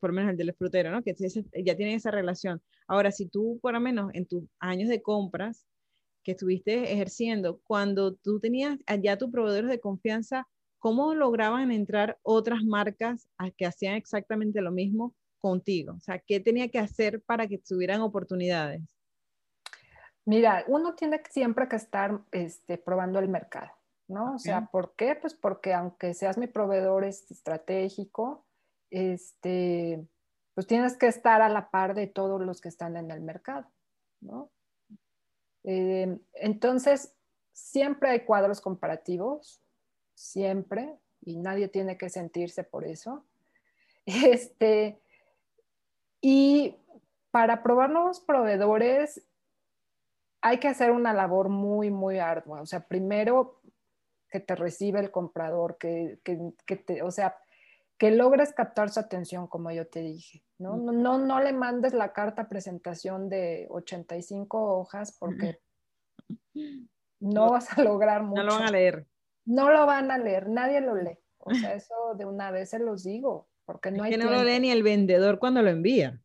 [0.00, 1.02] por lo menos el del frutero, ¿no?
[1.02, 2.62] Que ya tienen esa relación.
[2.86, 5.66] Ahora, si tú, por lo menos en tus años de compras
[6.22, 10.46] que estuviste ejerciendo, cuando tú tenías allá tus proveedores de confianza,
[10.78, 15.94] ¿cómo lograban entrar otras marcas a que hacían exactamente lo mismo contigo?
[15.94, 18.82] O sea, ¿qué tenía que hacer para que tuvieran oportunidades?
[20.24, 23.70] Mira, uno tiene siempre que estar este, probando el mercado,
[24.08, 24.34] ¿no?
[24.34, 25.16] O sea, ¿por qué?
[25.16, 28.44] Pues porque aunque seas mi proveedor estratégico,
[28.90, 30.06] este,
[30.54, 33.70] pues tienes que estar a la par de todos los que están en el mercado,
[34.20, 34.50] ¿no?
[35.64, 37.14] Eh, entonces,
[37.52, 39.60] siempre hay cuadros comparativos,
[40.14, 43.24] siempre, y nadie tiene que sentirse por eso.
[44.10, 44.98] Este,
[46.22, 46.74] y
[47.30, 49.22] para probar nuevos proveedores,
[50.40, 52.62] hay que hacer una labor muy, muy ardua.
[52.62, 53.60] O sea, primero
[54.30, 57.38] que te recibe el comprador, que, que, te, o sea,
[57.98, 60.44] que logres captar su atención, como yo te dije.
[60.58, 60.76] ¿no?
[60.76, 65.58] No, no, le mandes la carta presentación de 85 hojas porque
[67.20, 68.42] no, vas a lograr mucho.
[68.42, 69.06] No lo van a leer.
[69.44, 71.18] No lo van a leer, nadie lo lee.
[71.38, 74.44] O sea, eso de una vez se los digo, porque no hay que no lo
[74.44, 76.20] lee ni el vendedor cuando lo envía.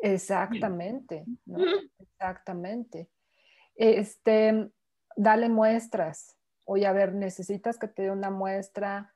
[0.00, 1.58] Exactamente, ¿no?
[1.98, 3.10] exactamente
[3.78, 4.70] este,
[5.16, 6.36] dale muestras.
[6.64, 9.14] Oye, a ver, necesitas que te dé una muestra.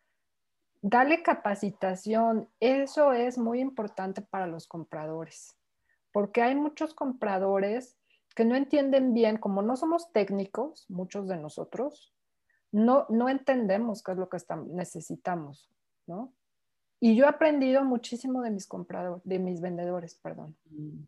[0.82, 2.48] Dale capacitación.
[2.58, 5.56] Eso es muy importante para los compradores,
[6.10, 7.96] porque hay muchos compradores
[8.34, 12.12] que no entienden bien, como no somos técnicos, muchos de nosotros,
[12.72, 14.38] no, no entendemos qué es lo que
[14.70, 15.70] necesitamos,
[16.06, 16.32] ¿no?
[16.98, 20.56] Y yo he aprendido muchísimo de mis compradores, de mis vendedores, perdón.
[20.70, 21.04] Mm.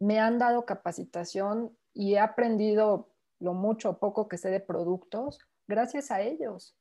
[0.00, 5.38] Me han dado capacitación y he aprendido lo mucho o poco que sé de productos
[5.68, 6.76] gracias a ellos.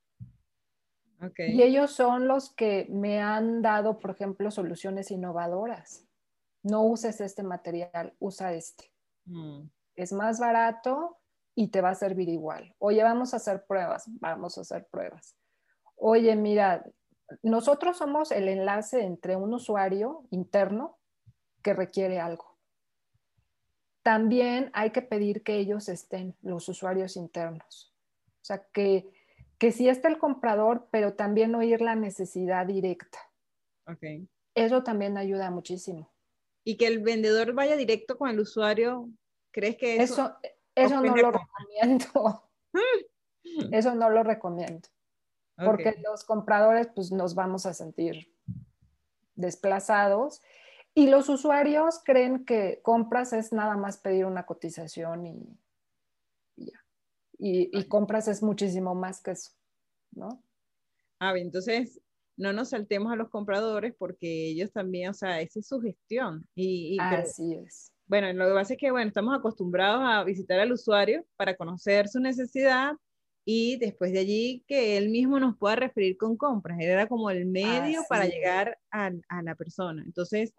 [1.37, 6.05] Y ellos son los que me han dado, por ejemplo, soluciones innovadoras.
[6.63, 8.91] No uses este material, usa este.
[9.25, 9.63] Mm.
[9.95, 11.19] Es más barato
[11.53, 12.73] y te va a servir igual.
[12.79, 15.35] Oye, vamos a hacer pruebas, vamos a hacer pruebas.
[15.95, 16.83] Oye, mira,
[17.43, 20.97] nosotros somos el enlace entre un usuario interno
[21.61, 22.51] que requiere algo
[24.03, 27.93] también hay que pedir que ellos estén, los usuarios internos.
[28.41, 29.11] O sea, que,
[29.61, 33.19] que sí esté el comprador, pero también oír la necesidad directa.
[33.85, 34.27] Okay.
[34.55, 36.11] Eso también ayuda muchísimo.
[36.63, 39.07] Y que el vendedor vaya directo con el usuario,
[39.51, 40.35] ¿crees que eso?
[40.73, 42.49] Eso, no lo recomiendo.
[43.71, 44.89] eso no lo recomiendo.
[45.63, 48.33] Porque los compradores, pues nos vamos a sentir
[49.35, 50.41] desplazados
[50.95, 55.59] y los usuarios creen que compras es nada más pedir una cotización y.
[57.43, 59.51] Y, compras es muchísimo más que eso,
[60.11, 60.43] ¿no?
[61.19, 61.99] Ah, bien, entonces
[62.37, 66.47] no nos saltemos a los compradores porque ellos también, o sea, esa es su gestión.
[66.53, 67.91] Y, Así es.
[68.05, 72.07] Bueno, lo que pasa es que, bueno, estamos acostumbrados a visitar al usuario para conocer
[72.07, 72.93] su necesidad
[73.43, 76.77] y después de allí que él mismo nos pueda referir con compras.
[76.79, 80.03] Él era como el medio para llegar a, a, la persona.
[80.05, 80.53] Entonces,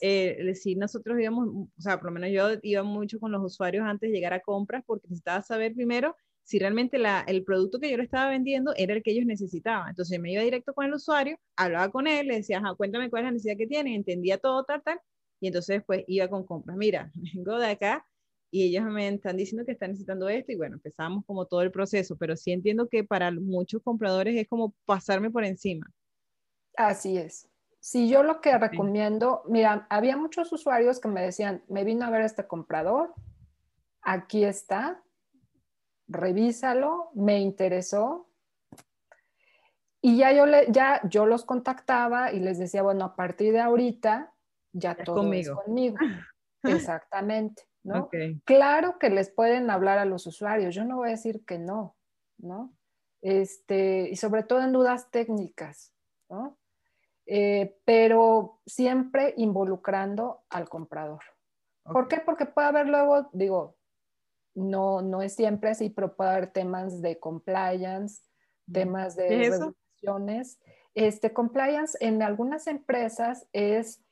[0.00, 3.84] eh, si nosotros íbamos, o sea, por lo menos yo iba mucho con los usuarios
[3.86, 7.90] antes de llegar a compras porque necesitaba saber primero si realmente la, el producto que
[7.90, 9.88] yo le estaba vendiendo era el que ellos necesitaban.
[9.90, 13.26] Entonces me iba directo con el usuario, hablaba con él, le decía, cuéntame cuál es
[13.26, 15.00] la necesidad que tienen, entendía todo, tal, tal,
[15.40, 16.76] y entonces después iba con compras.
[16.76, 18.06] Mira, vengo de acá
[18.50, 21.70] y ellos me están diciendo que están necesitando esto y bueno, empezamos como todo el
[21.70, 25.86] proceso, pero sí entiendo que para muchos compradores es como pasarme por encima.
[26.76, 27.48] Así es.
[27.80, 32.10] Si yo lo que recomiendo, mira, había muchos usuarios que me decían, me vino a
[32.10, 33.14] ver este comprador,
[34.02, 35.02] aquí está,
[36.08, 38.28] revísalo, me interesó.
[40.00, 43.60] Y ya yo, le, ya yo los contactaba y les decía, bueno, a partir de
[43.60, 44.32] ahorita
[44.72, 45.58] ya todo conmigo.
[45.60, 45.96] es conmigo.
[46.62, 47.62] Exactamente.
[47.86, 48.10] ¿No?
[48.44, 51.96] Claro que les pueden hablar a los usuarios, yo no voy a decir que no,
[52.38, 52.74] ¿no?
[53.22, 55.92] Este, y sobre todo en dudas técnicas,
[56.28, 56.58] ¿no?
[57.26, 61.22] Eh, pero siempre involucrando al comprador.
[61.84, 62.18] ¿Por qué?
[62.18, 63.76] Porque puede haber luego, digo,
[64.54, 68.22] no, no es siempre así, pero puede haber temas de compliance,
[68.72, 70.58] temas de regulaciones.
[70.94, 74.02] Este compliance en algunas empresas es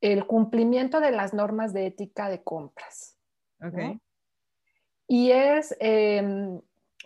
[0.00, 3.16] el cumplimiento de las normas de ética de compras.
[5.06, 6.60] Y es em,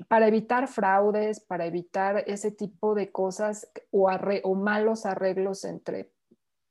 [0.08, 6.12] para evitar fraudes, para evitar ese tipo de cosas o, o malos arreglos entre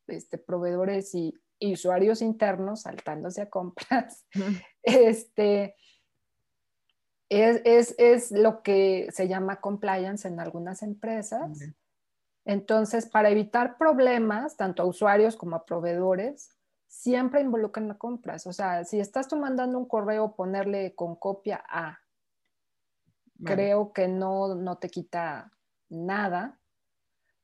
[0.07, 1.33] este, proveedores y,
[1.65, 4.25] usuarios internos saltándose a compras.
[4.83, 5.75] este,
[7.29, 11.73] es, es, lo que se llama compliance en algunas empresas.
[12.45, 16.49] Entonces, para evitar problemas, tanto a usuarios como a proveedores,
[16.87, 18.45] siempre involucran las compras.
[18.47, 21.99] O sea, si estás tú mandando un correo, ponerle con copia a,
[23.43, 25.51] creo que no, no te quita
[25.89, 26.59] nada.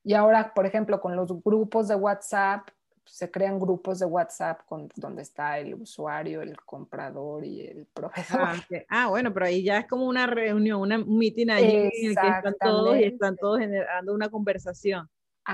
[0.03, 2.67] Y ahora, por ejemplo, con los grupos de WhatsApp,
[3.09, 8.39] se crean grupos de WhatsApp con, donde está el usuario, el comprador y el proveedor.
[8.39, 11.85] Ah, ah bueno, pero ahí ya es como una reunión, una, un meeting ahí en
[11.85, 15.09] el que están todos y están todos generando una conversación.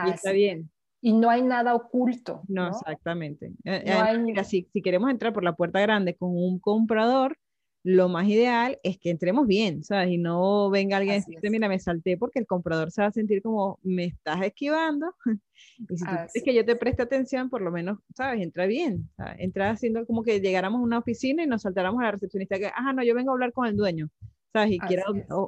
[0.06, 0.70] y está bien.
[1.02, 2.42] Y no hay nada oculto.
[2.48, 3.52] No, exactamente.
[3.64, 7.38] Eh, eh, si, si queremos entrar por la puerta grande con un comprador,
[7.86, 10.10] lo más ideal es que entremos bien, ¿sabes?
[10.10, 13.12] Y no venga alguien y decirte, mira, me salté porque el comprador se va a
[13.12, 15.14] sentir como, me estás esquivando.
[15.78, 18.42] y si tú quieres que yo te preste atención, por lo menos, ¿sabes?
[18.42, 19.08] Entra bien.
[19.38, 22.66] Entra haciendo como que llegáramos a una oficina y nos saltáramos a la recepcionista que,
[22.66, 24.10] ajá, no, yo vengo a hablar con el dueño,
[24.52, 24.72] ¿sabes?
[24.72, 25.04] Y quiero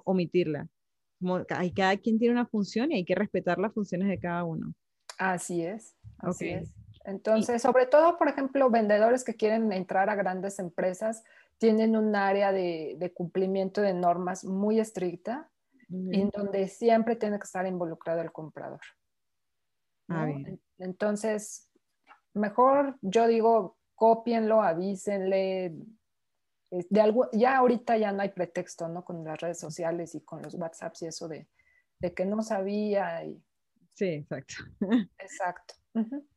[0.05, 0.67] omitirla.
[1.19, 4.43] Como, hay, cada quien tiene una función y hay que respetar las funciones de cada
[4.43, 4.75] uno.
[5.17, 5.95] Así es.
[6.19, 6.71] Así es.
[7.03, 11.23] Entonces, sobre todo, por ejemplo, vendedores que quieren entrar a grandes empresas,
[11.57, 15.49] tienen un área de, cumplimiento de normas muy estricta,
[15.89, 18.81] en donde siempre tiene que estar involucrado el comprador.
[20.09, 20.27] Ah,
[20.77, 21.71] Entonces,
[22.33, 25.75] mejor yo digo, cópienlo, avísenle.
[26.69, 29.05] De algo, ya ahorita ya no hay pretexto, ¿no?
[29.05, 31.47] Con las redes sociales y con los WhatsApps y eso de,
[32.13, 33.23] que no sabía.
[33.23, 33.41] Y...
[33.93, 34.55] Sí, exacto.
[35.17, 35.73] Exacto.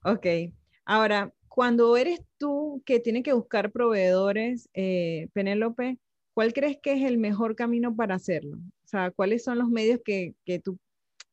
[0.05, 0.55] Ok.
[0.85, 5.99] Ahora, cuando eres tú que tiene que buscar proveedores, eh, Penélope,
[6.33, 8.57] ¿cuál crees que es el mejor camino para hacerlo?
[8.57, 10.79] O sea, ¿cuáles son los medios que, tú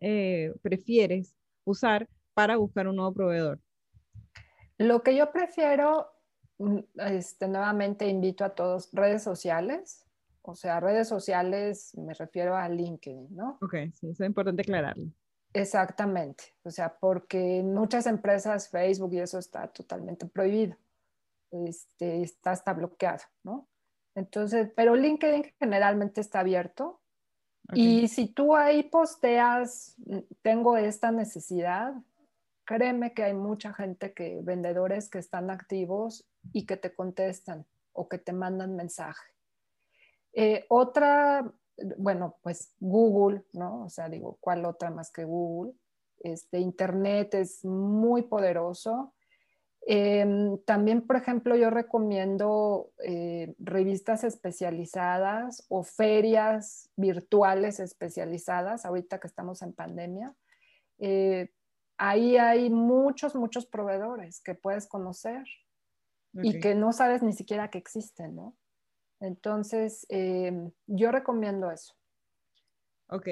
[0.01, 3.61] eh, prefieres usar para buscar un nuevo proveedor?
[4.77, 6.09] Lo que yo prefiero,
[6.57, 10.05] mm, este, nuevamente invito a todos, redes sociales.
[10.41, 13.59] O sea, redes sociales me refiero a LinkedIn, ¿no?
[13.61, 15.09] Ok, sí, eso es importante aclararlo.
[15.57, 20.77] Exactamente, o sea, porque en muchas empresas Facebook y eso está totalmente prohibido,
[21.51, 23.67] este, está hasta bloqueado, ¿no?
[24.15, 27.01] Entonces, pero LinkedIn generalmente está abierto
[27.73, 29.95] y si tú ahí posteas,
[30.41, 31.93] tengo esta necesidad,
[32.63, 38.07] créeme que hay mucha gente que, vendedores que están activos y que te contestan o
[38.07, 39.33] que te mandan mensaje.
[40.33, 41.51] Eh, otra
[41.97, 43.85] bueno, pues Google, ¿no?
[43.85, 45.73] O sea, digo, ¿cuál otra más que Google?
[46.19, 49.13] Este, Internet es muy poderoso.
[49.89, 59.27] Em, también, por ejemplo, yo recomiendo eh, revistas especializadas o ferias virtuales especializadas, ahorita que
[59.27, 60.35] estamos en pandemia.
[60.99, 61.51] Eh,
[61.97, 65.45] ahí hay muchos, muchos proveedores que puedes conocer
[66.33, 68.55] y que no sabes ni siquiera que existen, ¿no?
[69.19, 71.93] Entonces, em, yo recomiendo eso.
[73.09, 73.27] Ok.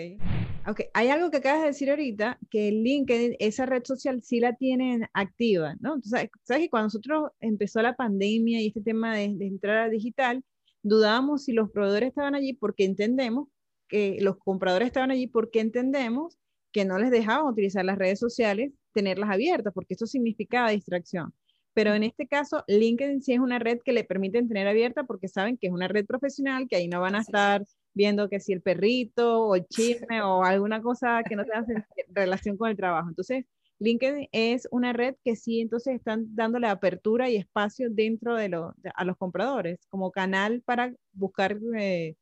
[0.68, 4.56] Ok, hay algo que acabas de decir ahorita, que LinkedIn, esa red social sí la
[4.56, 5.96] tienen activa, ¿no?
[5.96, 9.90] Entonces, sabes que cuando nosotros empezó la pandemia y este tema de, de entrar a
[9.90, 10.44] digital,
[10.82, 13.48] dudábamos si los proveedores estaban allí porque entendemos
[13.88, 16.38] que los compradores estaban allí porque entendemos
[16.72, 21.34] que no les dejaban utilizar las redes sociales, tenerlas abiertas, porque eso significaba distracción.
[21.76, 25.28] Pero en este caso, LinkedIn sí es una red que le permiten tener abierta porque
[25.28, 28.54] saben que es una red profesional, que ahí no van a estar viendo que si
[28.54, 31.66] el perrito o el chisme o alguna cosa que no tenga
[32.08, 33.10] relación con el trabajo.
[33.10, 33.46] Entonces,
[33.80, 38.74] LinkedIn es una red que sí, entonces están dándole apertura y espacio dentro de, lo,
[38.94, 42.16] a los compradores, como canal para buscar eh,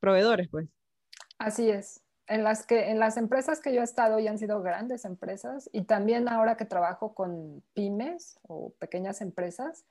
[0.00, 0.66] proveedores, pues.
[1.38, 2.03] Así es.
[2.26, 5.68] En las, que, en las empresas que yo he estado ya han sido grandes empresas
[5.72, 9.84] y también ahora que trabajo con pymes o pequeñas empresas,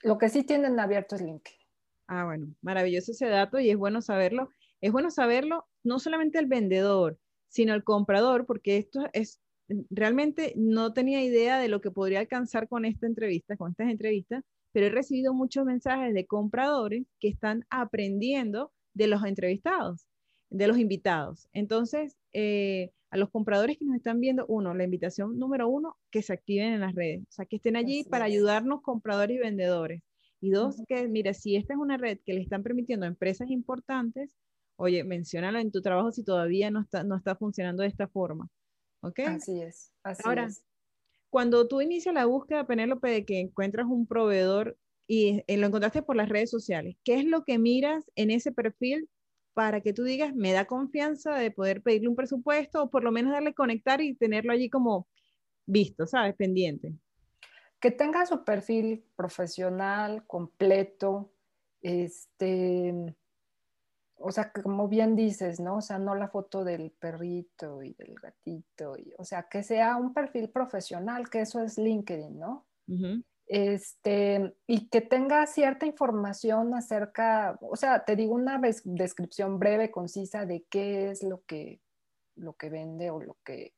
[0.00, 1.60] lo que sí tienen abierto es LinkedIn.
[2.08, 4.48] Ah, bueno, maravilloso ese dato y es bueno saberlo.
[4.80, 9.42] Es bueno saberlo no solamente el vendedor, sino el comprador, porque esto es
[9.90, 14.44] realmente no tenía idea de lo que podría alcanzar con esta entrevista, con estas entrevistas,
[14.72, 20.06] pero he recibido muchos mensajes de compradores que están aprendiendo de los entrevistados,
[20.52, 21.48] de los invitados.
[21.52, 26.22] Entonces, eh, a los compradores que nos están viendo, uno, la invitación número uno, que
[26.22, 30.02] se activen en las redes, o sea, que estén allí para ayudarnos compradores y vendedores.
[30.40, 33.48] Y dos, que mira, si esta es una red que le están permitiendo a empresas
[33.50, 34.34] importantes,
[34.76, 38.48] oye, menciónalo en tu trabajo si todavía no está, no está funcionando de esta forma.
[39.02, 39.20] ¿Ok?
[39.20, 39.92] Así es.
[40.02, 40.48] Así Ahora,
[41.30, 44.76] cuando tú inicias la búsqueda, Penélope, de que encuentras un proveedor
[45.06, 48.52] y eh, lo encontraste por las redes sociales, ¿qué es lo que miras en ese
[48.52, 49.08] perfil
[49.54, 53.12] para que tú digas, me da confianza de poder pedirle un presupuesto o por lo
[53.12, 55.08] menos darle conectar y tenerlo allí como
[55.66, 56.34] visto, ¿sabes?
[56.36, 56.94] Pendiente
[57.82, 61.32] que tenga su perfil profesional completo,
[61.80, 62.94] este,
[64.14, 65.78] o sea, como bien dices, ¿no?
[65.78, 69.96] O sea, no la foto del perrito y del gatito, y, o sea, que sea
[69.96, 72.68] un perfil profesional, que eso es LinkedIn, ¿no?
[73.54, 80.46] Este, y que tenga cierta información acerca, o sea, te digo una descripción breve, concisa
[80.46, 81.82] de qué es lo que,
[82.34, 83.74] lo que vende o lo que,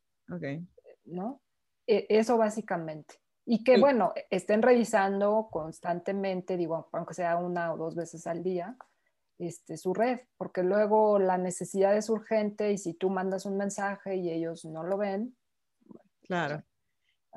[1.04, 1.42] ¿no?
[1.88, 3.16] E, eso básicamente.
[3.46, 8.76] Y que, bueno, estén revisando constantemente, digo, aunque sea una o dos veces al día,
[9.40, 14.14] este, su red, porque luego la necesidad es urgente y si tú mandas un mensaje
[14.14, 15.36] y ellos no lo ven.
[16.22, 16.62] Claro.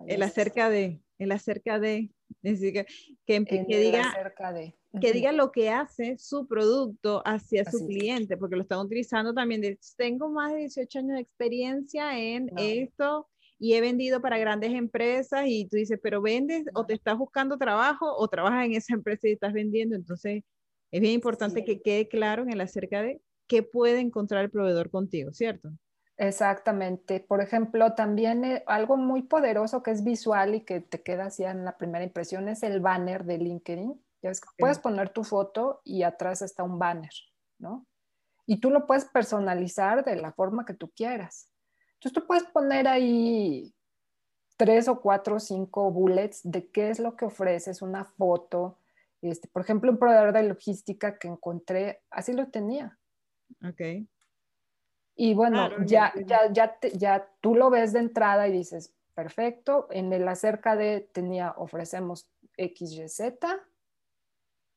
[0.05, 2.09] El acerca de, el acerca de,
[2.41, 2.85] decir, que,
[3.25, 4.13] que, diga,
[4.53, 4.75] de.
[4.99, 9.61] que diga lo que hace su producto hacia su cliente, porque lo están utilizando también
[9.61, 13.27] de, tengo más de 18 años de experiencia en esto,
[13.59, 17.57] y he vendido para grandes empresas y tú dices, pero vendes o te estás buscando
[17.57, 19.95] trabajo o trabajas en esa empresa y estás vendiendo.
[19.95, 20.43] Entonces,
[20.91, 24.89] es bien importante que quede claro en el acerca de qué puede encontrar el proveedor
[24.89, 25.71] contigo, ¿cierto?
[26.17, 27.19] Exactamente.
[27.19, 31.43] Por ejemplo, también eh, algo muy poderoso que es visual y que te queda así
[31.43, 34.03] en la primera impresión es el banner de LinkedIn.
[34.23, 37.11] Ya ves, puedes poner tu foto y atrás está un banner,
[37.59, 37.85] ¿no?
[38.47, 41.51] Y tú lo puedes personalizar de la forma que tú quieras.
[41.95, 43.73] Entonces tú puedes poner ahí
[44.57, 48.79] tres o cuatro o cinco bullets de qué es lo que ofreces, una foto.
[49.21, 52.97] Este, por ejemplo, un proveedor de logística que encontré, así lo tenía.
[53.63, 54.07] Ok.
[55.19, 60.13] Y bueno, ya, ya, ya, ya tú lo ves de entrada y dices, perfecto, en
[60.13, 63.33] el acerca de tenía, ofrecemos XYZ,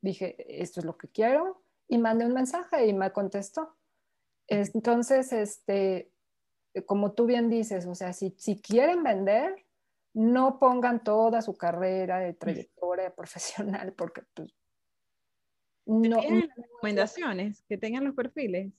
[0.00, 3.76] dije, esto es lo que quiero, y mandé un mensaje y me contestó.
[4.48, 6.10] Entonces, este,
[6.86, 9.66] como tú bien dices, o sea, si, si quieren vender,
[10.14, 14.54] no pongan toda su carrera de trayectoria profesional porque pues
[15.86, 18.72] no recomendaciones que tengan los perfiles.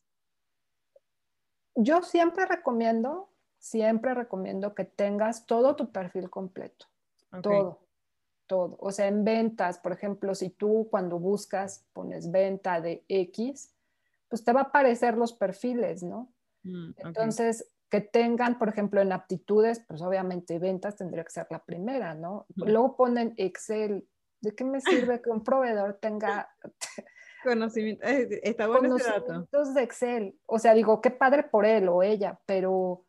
[1.75, 6.87] Yo siempre recomiendo, siempre recomiendo que tengas todo tu perfil completo.
[7.41, 7.79] Todo,
[8.45, 8.75] todo.
[8.79, 13.73] O sea, en ventas, por ejemplo, si tú cuando buscas pones venta de X,
[14.27, 16.33] pues te va a aparecer los perfiles, ¿no?
[16.63, 21.63] Mm, Entonces, que tengan, por ejemplo, en aptitudes, pues obviamente ventas tendría que ser la
[21.63, 22.45] primera, ¿no?
[22.55, 24.07] Luego ponen Excel.
[24.39, 26.49] ¿De qué me sirve que un proveedor tenga
[27.43, 28.05] conocimiento?
[28.05, 29.47] Eh, está bueno ese dato.
[29.73, 30.35] de Excel.
[30.45, 33.05] O sea, digo, qué padre por él o ella, pero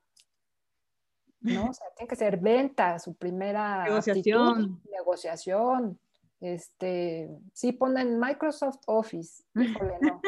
[1.43, 1.71] ¿no?
[1.71, 4.81] O sea, tiene que ser venta, su primera negociación.
[4.91, 5.99] negociación.
[6.41, 9.45] Este, sí ponen Microsoft Office.
[9.55, 10.21] Híjole, no.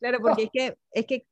[0.00, 1.26] claro, porque es que es que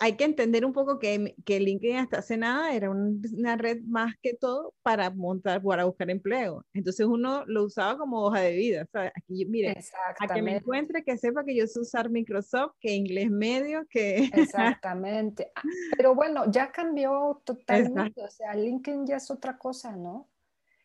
[0.00, 4.14] hay que entender un poco que, que LinkedIn hasta hace nada era una red más
[4.22, 6.64] que todo para montar, para buscar empleo.
[6.74, 8.86] Entonces uno lo usaba como hoja de vida.
[8.92, 9.12] ¿sabes?
[9.14, 9.76] Aquí, mire,
[10.18, 14.30] a que me encuentre, que sepa que yo sé usar Microsoft, que inglés medio, que...
[14.34, 15.52] Exactamente.
[15.54, 15.62] Ah,
[15.96, 18.22] pero bueno, ya cambió totalmente.
[18.22, 20.28] O sea, LinkedIn ya es otra cosa, ¿no?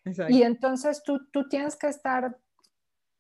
[0.06, 0.34] Exacto.
[0.34, 2.38] Y entonces tú, tú tienes que estar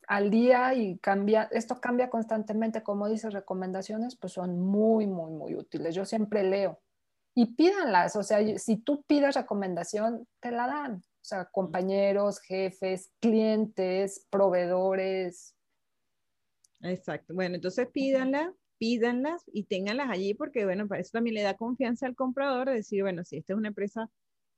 [0.07, 5.55] al día y cambia, esto cambia constantemente, como dices, recomendaciones, pues son muy, muy, muy
[5.55, 5.95] útiles.
[5.95, 6.79] Yo siempre leo
[7.35, 10.95] y pídanlas, o sea, si tú pides recomendación, te la dan.
[10.95, 15.55] O sea, compañeros, jefes, clientes, proveedores.
[16.81, 17.33] Exacto.
[17.33, 22.05] Bueno, entonces pídanlas, pídanlas y ténganlas allí porque, bueno, para eso también le da confianza
[22.05, 24.09] al comprador de decir, bueno, si esta es una empresa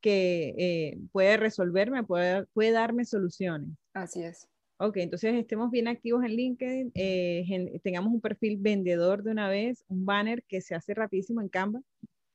[0.02, 3.70] que eh, puede resolverme, puede, puede darme soluciones.
[3.94, 4.50] Así es.
[4.78, 9.86] Ok, entonces estemos bien activos en LinkedIn, eh, tengamos un perfil vendedor de una vez,
[9.88, 11.82] un banner que se hace rapidísimo en Canva.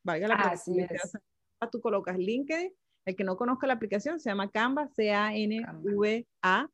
[0.03, 0.73] Valga la Así
[1.71, 2.73] Tú colocas LinkedIn,
[3.05, 6.71] el que no conozca la aplicación se llama Canva, C-A-N-V-A,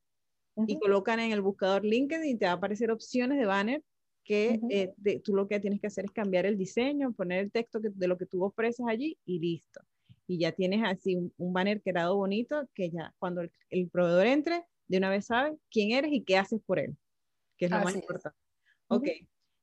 [0.69, 3.83] y colocan en el buscador LinkedIn y te va a aparecer opciones de banner
[4.23, 7.81] que eh, tú lo que tienes que hacer es cambiar el diseño, poner el texto
[7.81, 9.81] de lo que tú ofreces allí y listo.
[10.29, 14.99] Y ya tienes así un, banner quedado bonito que ya cuando el proveedor entre, de
[14.99, 16.97] una vez sabes quién eres y qué haces por él,
[17.57, 18.39] que es lo más importante.
[18.89, 19.09] Ok,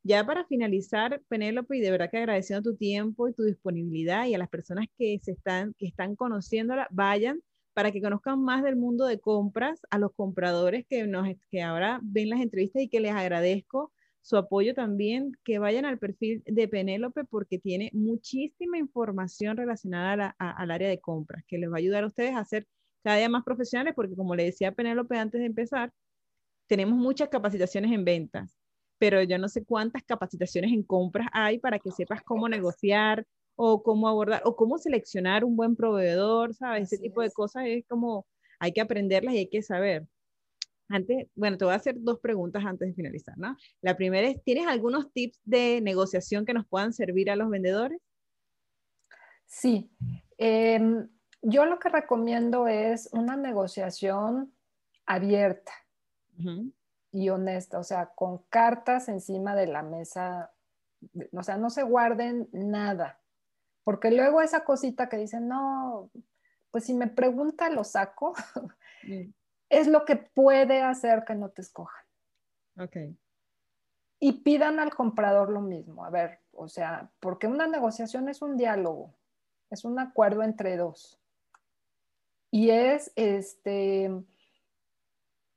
[0.03, 4.33] ya para finalizar, Penélope, y de verdad que agradeciendo tu tiempo y tu disponibilidad y
[4.33, 7.41] a las personas que, se están, que están conociéndola, vayan
[7.73, 11.99] para que conozcan más del mundo de compras, a los compradores que, nos, que ahora
[12.03, 16.67] ven las entrevistas y que les agradezco su apoyo también, que vayan al perfil de
[16.67, 22.03] Penélope porque tiene muchísima información relacionada al área de compras, que les va a ayudar
[22.03, 22.67] a ustedes a hacer
[23.03, 25.91] cada día más profesionales, porque como le decía Penélope antes de empezar,
[26.67, 28.57] tenemos muchas capacitaciones en ventas,
[28.97, 33.25] pero yo no sé cuántas capacitaciones en compras hay para que sepas cómo negociar
[33.55, 36.91] o cómo abordar o cómo seleccionar un buen proveedor, ¿sabes?
[36.91, 38.25] Ese tipo de cosas es como
[38.59, 40.07] hay que aprenderlas y hay que saber.
[40.89, 43.55] Antes, bueno, te voy a hacer dos preguntas antes de finalizar, ¿no?
[43.81, 47.99] La primera es, ¿tienes algunos tips de negociación que nos puedan servir a los vendedores?
[49.45, 49.91] Sí.
[50.37, 50.79] Eh,
[51.43, 54.53] yo lo que recomiendo es una negociación
[55.05, 55.73] abierta
[57.11, 60.51] y honesta, o sea, con cartas encima de la mesa,
[61.31, 63.19] o sea, no se guarden nada,
[63.83, 66.09] porque luego esa cosita que dicen, no,
[66.71, 68.33] pues si me pregunta lo saco,
[69.03, 69.29] mm.
[69.69, 72.03] es lo que puede hacer que no te escojan.
[72.79, 72.97] Ok.
[74.19, 78.55] Y pidan al comprador lo mismo, a ver, o sea, porque una negociación es un
[78.55, 79.13] diálogo,
[79.69, 81.19] es un acuerdo entre dos.
[82.53, 84.11] Y es, este,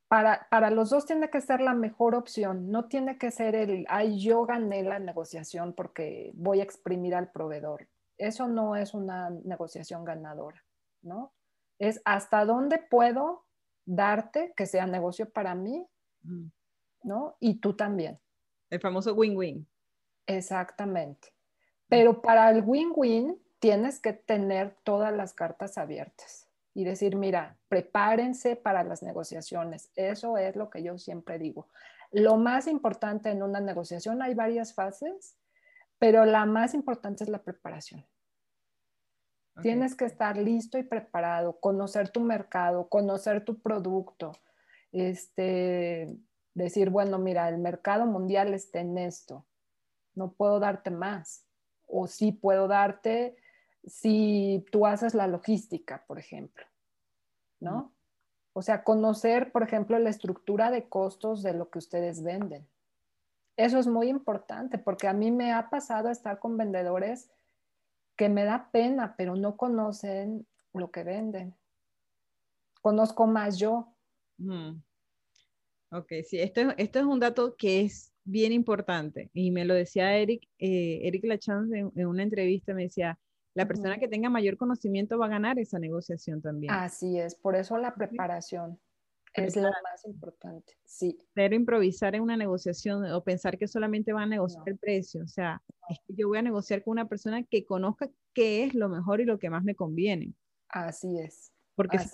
[0.08, 3.84] para, para, los dos tiene que ser la mejor opción, no tiene que ser el,
[3.90, 7.86] ay, yo gané la negociación porque voy a exprimir al proveedor.
[8.16, 10.64] Eso no es una negociación ganadora,
[11.02, 11.34] ¿no?
[11.78, 13.44] Es hasta dónde puedo
[13.84, 15.86] darte que sea negocio para mí.
[17.02, 17.36] ¿no?
[17.40, 18.18] Y tú también.
[18.70, 19.68] El famoso win-win.
[20.26, 21.28] Exactamente.
[21.88, 26.45] Pero para el win-win tienes que tener todas las cartas abiertas
[26.76, 29.90] y decir, mira, prepárense para las negociaciones.
[29.96, 31.68] Eso es lo que yo siempre digo.
[32.12, 35.38] Lo más importante en una negociación, hay varias fases,
[35.98, 38.04] pero la más importante es la preparación.
[39.62, 44.32] Tienes que estar listo y preparado, conocer tu mercado, conocer tu producto,
[44.92, 46.14] este,
[46.52, 49.46] decir, bueno, mira, el mercado mundial está en esto,
[50.14, 51.46] no puedo darte más,
[51.86, 53.34] o sí puedo darte
[53.86, 56.64] si tú haces la logística, por ejemplo,
[57.60, 57.94] ¿no?
[58.52, 62.66] O sea, conocer, por ejemplo, la estructura de costos de lo que ustedes venden.
[63.56, 67.30] Eso es muy importante porque a mí me ha pasado estar con vendedores
[68.16, 71.54] que me da pena, pero no conocen lo que venden.
[72.80, 73.94] Conozco más yo.
[75.90, 80.16] Ok, sí, esto, esto es un dato que es bien importante y me lo decía
[80.16, 83.18] Eric, eh, Eric Lachance en, una entrevista, me decía,
[83.56, 86.70] la persona que tenga mayor conocimiento va a ganar esa negociación también.
[86.72, 88.78] Así es, por eso la preparación
[89.32, 90.74] es lo más importante.
[90.84, 91.16] Sí.
[91.32, 95.26] Pero improvisar en una negociación o pensar que solamente van a negociar el precio, o
[95.26, 98.90] sea, es que yo voy a negociar con una persona que conozca qué es lo
[98.90, 100.34] mejor y lo que más me conviene.
[100.68, 101.50] Así es.
[101.76, 102.08] Porque si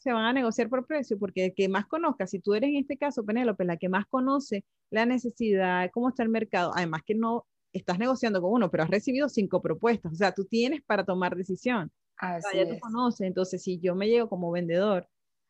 [0.00, 2.76] se van a negociar por precio, porque el que más conozca, si tú eres en
[2.76, 7.14] este caso, Penélope, la que más conoce la necesidad, cómo está el mercado, además que
[7.14, 11.04] no estás negociando con uno, pero has recibido cinco propuestas, o sea, tú tienes para
[11.04, 11.90] tomar decisión.
[12.16, 15.08] Así ya te conoces, entonces si yo me llego como vendedor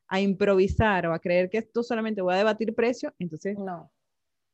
[0.08, 3.90] a improvisar o a creer que esto solamente voy a debatir precio, entonces no.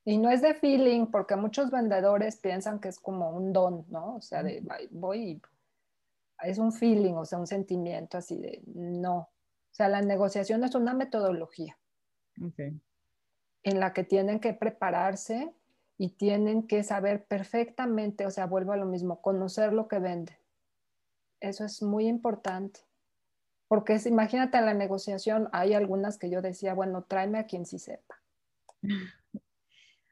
[0.05, 4.17] Y no es de feeling, porque muchos vendedores piensan que es como un don, ¿no?
[4.17, 5.41] O sea, de voy
[6.43, 9.17] es un feeling, o sea, un sentimiento así de no.
[9.17, 11.79] O sea, la negociación es una metodología
[13.63, 15.55] en la que tienen que prepararse
[15.97, 20.37] y tienen que saber perfectamente, o sea, vuelvo a lo mismo, conocer lo que venden.
[21.41, 22.81] Eso es muy importante.
[23.69, 27.79] Porque imagínate en la negociación, hay algunas que yo decía, bueno, tráeme a quien sí
[27.79, 28.23] sepa.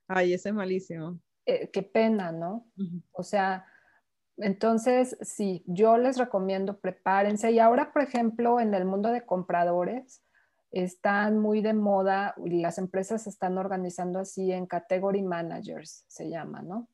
[0.08, 1.18] Ay, ese es malísimo.
[1.46, 2.66] Eh, qué pena, ¿no?
[3.12, 3.66] O sea,
[4.36, 7.50] entonces, sí, yo les recomiendo prepárense.
[7.52, 10.22] Y ahora, por ejemplo, en el mundo de compradores,
[10.72, 16.30] están muy de moda y las empresas se están organizando así en category managers, se
[16.30, 16.88] llama, ¿no?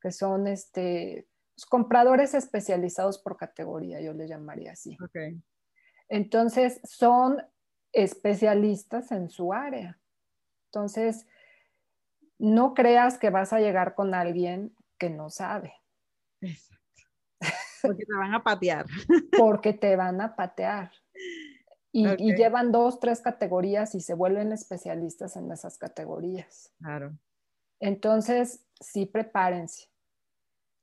[0.00, 4.96] Que son este, pues, compradores especializados por categoría, yo les llamaría así.
[5.02, 5.40] Okay.
[6.08, 7.40] Entonces, son
[7.92, 9.98] especialistas en su área.
[10.66, 11.26] Entonces,
[12.38, 15.72] no creas que vas a llegar con alguien que no sabe.
[16.40, 16.78] Exacto.
[17.82, 18.86] Porque te van a patear.
[19.36, 20.90] Porque te van a patear.
[21.98, 26.72] Y, y, llevan dos, tres categorías y se vuelven especialistas en esas categorías.
[26.78, 27.16] Claro.
[27.80, 29.88] Entonces, sí, prepárense.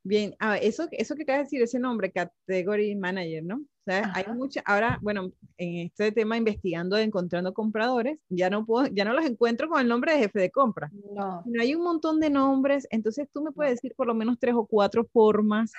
[0.04, 3.56] Bien, ah, eso, eso que acabas de decir, ese nombre, Category Manager, ¿no?
[3.56, 8.88] O sea, hay mucha, ahora, bueno, en este tema investigando, encontrando compradores, ya no puedo,
[8.88, 10.92] ya no los encuentro con el nombre de jefe de compra.
[11.12, 11.42] No.
[11.46, 14.54] no hay un montón de nombres, entonces tú me puedes decir por lo menos tres
[14.56, 15.72] o cuatro formas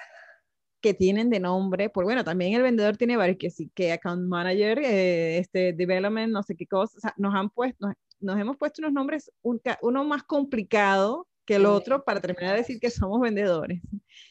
[0.87, 4.27] que tienen de nombre, por bueno, también el vendedor tiene varios, que sí, que account
[4.29, 7.89] manager, eh, este, development, no sé qué cosa, o sea, nos han puesto,
[8.21, 12.81] nos, hemos puesto unos nombres, uno más complicado que el otro para terminar de decir
[12.81, 13.81] que somos vendedores.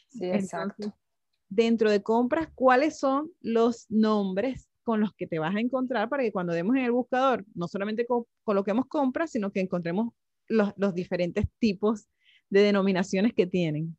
[0.10, 0.94] Sí, exacto
[1.50, 6.24] dentro de compras, cuáles son los nombres con los que te vas a encontrar para
[6.24, 8.06] que cuando demos en el buscador, no solamente
[8.44, 10.14] coloquemos compras, sino que encontremos
[10.48, 12.08] los, diferentes tipos
[12.50, 13.98] de denominaciones que tienen.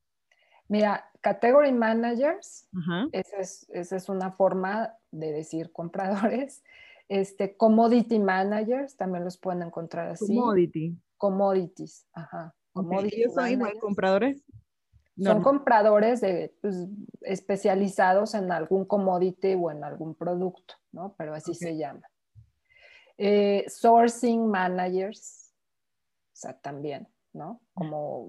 [0.69, 2.69] Mira, Category Managers,
[3.13, 6.63] esa es, esa es, una forma de decir compradores.
[7.09, 10.27] Este, commodity Managers, también los pueden encontrar así.
[10.27, 10.99] Commodity.
[11.17, 12.53] Commodities, ajá.
[12.73, 14.45] Commodity son igual compradores
[15.25, 16.87] son compradores de, pues,
[17.23, 21.15] especializados en algún commodity o en algún producto, ¿no?
[21.17, 22.03] Pero así se llama.
[23.17, 25.55] Eh, sourcing managers,
[26.33, 27.63] o sea, también, ¿no?
[27.73, 28.29] Como,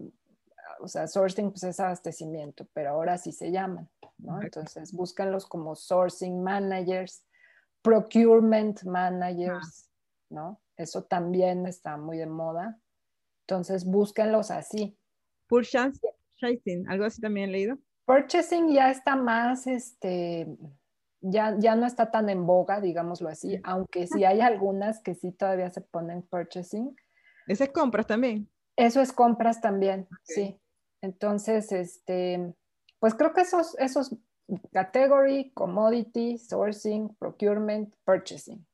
[0.79, 4.41] o sea, sourcing pues es abastecimiento, pero ahora así se llaman, ¿no?
[4.41, 7.23] Entonces, búscanlos como sourcing managers,
[7.81, 9.89] procurement managers,
[10.29, 10.61] ¿no?
[10.75, 12.79] Eso también está muy de moda.
[13.47, 14.97] Entonces, búsquenlos así.
[15.47, 15.99] Purchase,
[16.87, 17.77] algo así también he leído.
[18.05, 20.47] Purchasing ya está más, este,
[21.21, 25.31] ya, ya no está tan en boga, digámoslo así, aunque sí hay algunas que sí
[25.31, 26.95] todavía se ponen purchasing.
[27.47, 28.49] ¿Ese es compras también?
[28.75, 30.59] Eso es compras también, sí.
[31.01, 32.53] Entonces, este,
[32.99, 34.15] pues creo que esos, esos
[34.71, 38.65] category, commodity, sourcing, procurement, purchasing.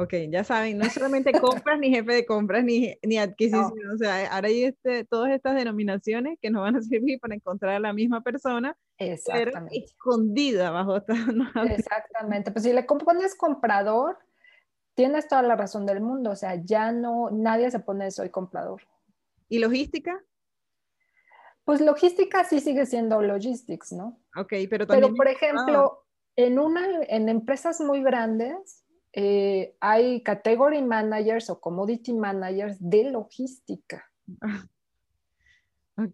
[0.00, 3.90] Ok, ya saben, no solamente compras, ni jefe de compras, ni, ni adquisición.
[3.92, 7.74] O sea, ahora hay este, todas estas denominaciones que nos van a servir para encontrar
[7.74, 9.70] a la misma persona, Exactamente.
[9.72, 11.14] pero escondida bajo esta.
[11.76, 12.52] Exactamente.
[12.52, 14.18] Pues si le pones comprador,
[14.94, 16.30] tienes toda la razón del mundo.
[16.30, 18.82] O sea, ya no, nadie se pone soy comprador.
[19.48, 20.22] ¿Y logística?
[21.68, 24.18] Pues logística sí sigue siendo logistics, ¿no?
[24.34, 25.12] Ok, pero también.
[25.12, 32.14] Pero por ejemplo, en, una, en empresas muy grandes, eh, hay category managers o commodity
[32.14, 34.02] managers de logística.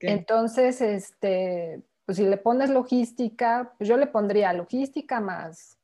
[0.01, 5.79] Entonces, este, pues si le pones logística, pues yo le pondría logística más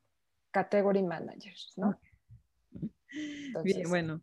[0.51, 1.97] category managers, ¿no?
[3.65, 4.21] Bien, bueno,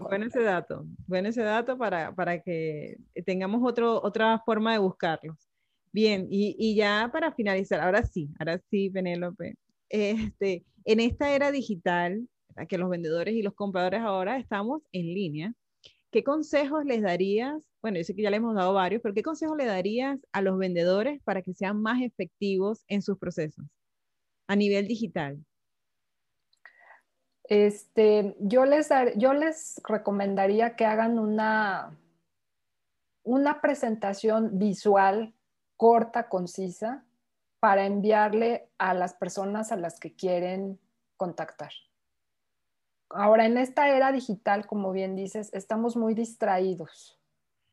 [0.00, 5.48] bueno ese dato, bueno ese dato para, para que tengamos otro, otra forma de buscarlos.
[5.92, 9.54] Bien, y, y, ya para finalizar, ahora sí, ahora sí, Penélope,
[9.88, 12.28] este, en esta era digital,
[12.68, 15.54] que los vendedores y los compradores ahora estamos en línea,
[16.10, 17.62] ¿qué consejos les darías?
[17.80, 20.42] Bueno, yo sé que ya le hemos dado varios, pero ¿qué consejos le darías a
[20.42, 23.64] los vendedores para que sean más efectivos en sus procesos
[24.46, 25.44] a nivel digital?
[27.44, 31.98] Este, yo les, yo les recomendaría que hagan una,
[33.22, 35.34] una presentación visual
[35.76, 37.04] corta, concisa,
[37.60, 40.78] para enviarle a las personas a las que quieren
[41.16, 41.72] contactar.
[43.08, 47.18] Ahora, en esta era digital, como bien dices, estamos muy distraídos.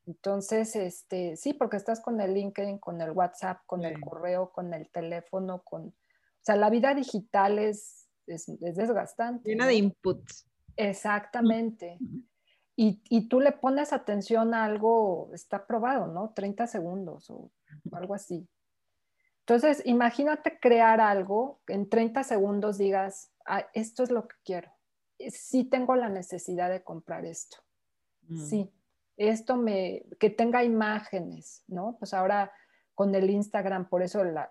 [0.05, 4.74] Entonces, este, sí, porque estás con el LinkedIn, con el WhatsApp, con el correo, con
[4.74, 5.88] el teléfono, con...
[5.88, 9.49] O sea, la vida digital es, es, desgastante.
[9.49, 10.47] Llena de inputs.
[10.76, 11.97] Exactamente.
[12.76, 16.34] y, y, tú le pones atención a algo, está probado, ¿no?
[16.34, 17.51] 30 segundos o
[17.91, 18.47] algo así.
[19.41, 24.72] Entonces, imagínate crear algo, en 30 segundos digas, ah, esto es lo que quiero.
[25.30, 27.57] Sí tengo la necesidad de comprar esto.
[28.28, 28.45] Mm.
[28.45, 28.72] Sí,
[29.17, 31.97] esto me, que tenga imágenes, ¿no?
[31.99, 32.51] Pues ahora
[33.01, 34.47] con el Instagram, por eso la,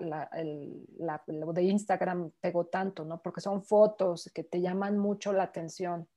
[1.28, 3.22] lo de Instagram pegó tanto, ¿no?
[3.22, 6.08] Porque son fotos que te llaman mucho la atención.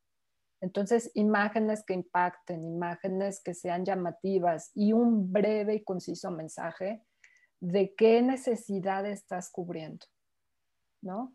[0.59, 7.03] Entonces, imágenes que impacten, imágenes que sean llamativas y un breve y conciso mensaje
[7.59, 10.07] de qué necesidad estás cubriendo,
[11.03, 11.31] ¿no?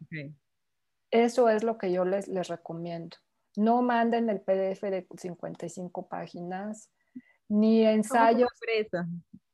[1.13, 3.17] Eso es lo que yo les, les recomiendo.
[3.55, 6.91] No manden el PDF de 55 páginas,
[7.49, 8.51] ni ensayos.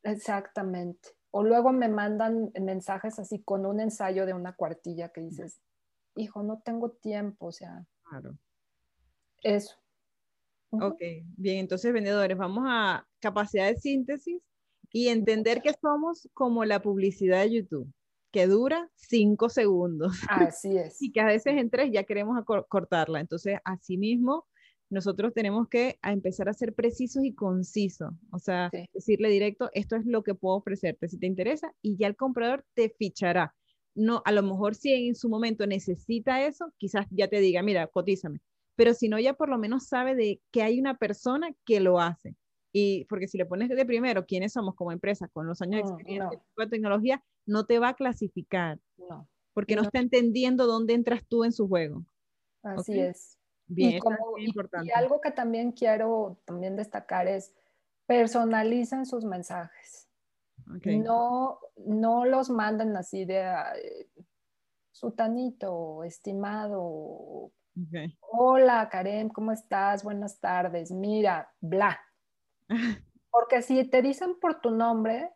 [0.05, 1.11] Exactamente.
[1.37, 5.61] O luego me mandan mensajes así con un ensayo de una cuartilla que dices,
[6.15, 7.85] hijo, no tengo tiempo, o sea.
[8.09, 8.39] Claro.
[9.43, 9.75] Eso.
[10.71, 11.01] Ok,
[11.37, 14.41] bien, entonces vendedores, vamos a capacidad de síntesis
[14.93, 17.93] y entender que somos como la publicidad de YouTube,
[18.31, 20.17] que dura cinco segundos.
[20.29, 21.03] Así es.
[21.03, 23.19] y que a veces en tres ya queremos cortarla.
[23.19, 24.47] Entonces, así mismo,
[24.95, 30.07] nosotros tenemos que empezar a ser precisos y concisos, o sea, decirle directo, esto es
[30.07, 33.55] lo que puedo ofrecerte si te interesa y ya el comprador te fichará.
[33.95, 37.87] No, a lo mejor si en su momento necesita eso, quizás ya te diga, mira,
[37.87, 38.41] cotízame
[38.77, 42.01] pero si no, ya por lo menos sabe de que hay una persona que lo
[42.01, 42.37] hace.
[42.73, 45.91] Y porque si le pones de primero quiénes somos como empresa con los años de
[45.93, 48.81] experiencia de tecnología, no te va a clasificar.
[48.97, 49.29] No.
[49.53, 52.05] Porque no, está entendiendo dónde entras tú en su juego.
[52.65, 53.39] Así es.
[53.67, 53.93] Bien,
[54.39, 54.87] y, importante.
[54.87, 57.55] y algo que también quiero también destacar es
[58.07, 60.09] personalicen sus mensajes.
[60.85, 63.47] No, no los manden así de
[64.93, 67.53] sutanito, estimado,
[68.21, 70.05] Hola, Karen, ¿cómo estás?
[70.05, 70.93] Buenas tardes.
[70.93, 72.01] Mira, bla.
[73.31, 75.33] Porque si te dicen por tu nombre,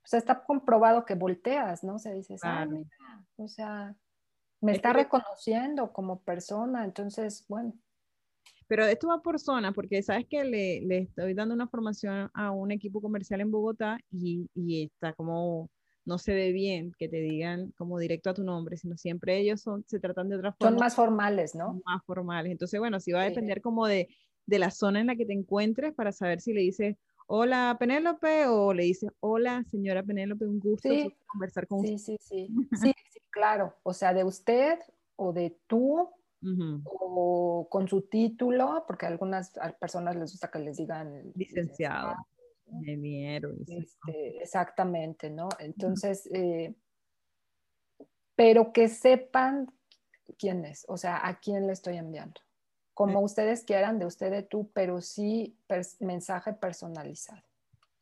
[0.00, 1.98] pues está comprobado que volteas, ¿no?
[1.98, 2.66] Se dice, ah,
[3.36, 3.94] o sea,
[4.60, 7.74] me está reconociendo como persona, entonces, bueno.
[8.68, 12.50] Pero esto va por zona, porque sabes que le, le, estoy dando una formación a
[12.50, 15.70] un equipo comercial en Bogotá y, y está como
[16.06, 19.60] no se ve bien que te digan como directo a tu nombre, sino siempre ellos
[19.60, 20.70] son, se tratan de otra forma.
[20.70, 21.82] Son más formales, ¿no?
[21.84, 22.52] Más formales.
[22.52, 24.08] Entonces, bueno, sí va a depender como de,
[24.46, 26.96] de, la zona en la que te encuentres para saber si le dices,
[27.26, 30.88] hola Penélope, o le dices, hola señora Penélope, un gusto
[31.26, 31.96] conversar con usted.
[31.98, 32.48] Sí, sí,
[32.80, 33.74] sí, sí, claro.
[33.82, 34.78] O sea, de usted
[35.16, 36.10] o de tú.
[36.84, 42.14] O con su título, porque a algunas personas les gusta que les digan licenciado.
[42.66, 43.52] Ingeniero.
[43.66, 45.48] Este, exactamente, ¿no?
[45.58, 46.76] Entonces, eh,
[48.36, 49.66] pero que sepan
[50.38, 52.40] quién es, o sea, a quién le estoy enviando.
[52.96, 55.54] Como ustedes quieran, de usted, de tú, pero sí
[56.00, 57.42] mensaje personalizado.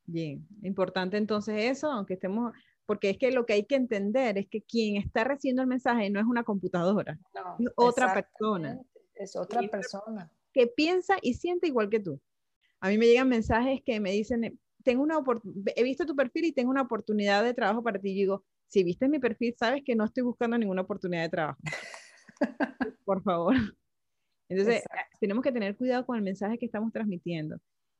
[0.06, 2.52] Bien, importante entonces eso, aunque estemos,
[2.86, 6.08] porque es que lo que hay que entender es que quien está recibiendo el mensaje
[6.10, 7.18] no es una computadora,
[7.58, 8.80] es otra persona.
[9.16, 10.30] Es otra persona.
[10.52, 12.20] Que piensa y siente igual que tú.
[12.78, 15.18] A mí me llegan mensajes que me dicen, tengo una
[15.74, 18.10] he visto tu perfil y tengo una oportunidad de trabajo para ti.
[18.10, 21.58] Y digo, si viste mi perfil, sabes que no estoy buscando ninguna oportunidad de trabajo.
[23.04, 23.56] Por favor.
[24.48, 24.82] Entonces,
[25.20, 27.58] tenemos que tener cuidado con el mensaje que estamos transmitiendo.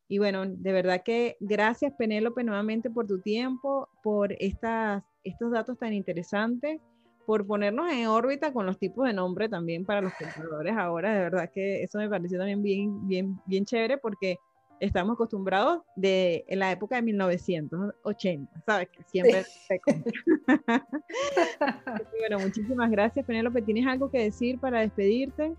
[0.09, 5.79] Y bueno, de verdad que gracias Penélope nuevamente por tu tiempo, por estas, estos datos
[5.79, 6.81] tan interesantes,
[7.27, 11.15] por ponernos en órbita con los tipos de nombre también para los compradores ahora.
[11.15, 14.37] De verdad que eso me pareció también bien, bien, bien chévere porque
[14.79, 18.89] estamos acostumbrados de en la época de 1980, ¿sabes?
[18.91, 19.43] Que siempre
[22.19, 23.63] bueno, muchísimas gracias, Penélope.
[23.63, 25.55] ¿Tienes algo que decir para despedirte?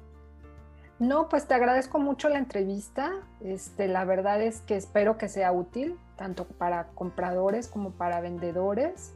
[0.99, 3.11] No, pues te agradezco mucho la entrevista.
[3.41, 9.13] Este, la verdad es que espero que sea útil tanto para compradores como para vendedores.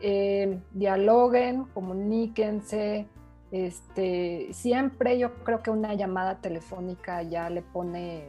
[0.00, 3.08] Eh, dialoguen, comuníquense.
[3.50, 8.28] Este, siempre yo creo que una llamada telefónica ya le pone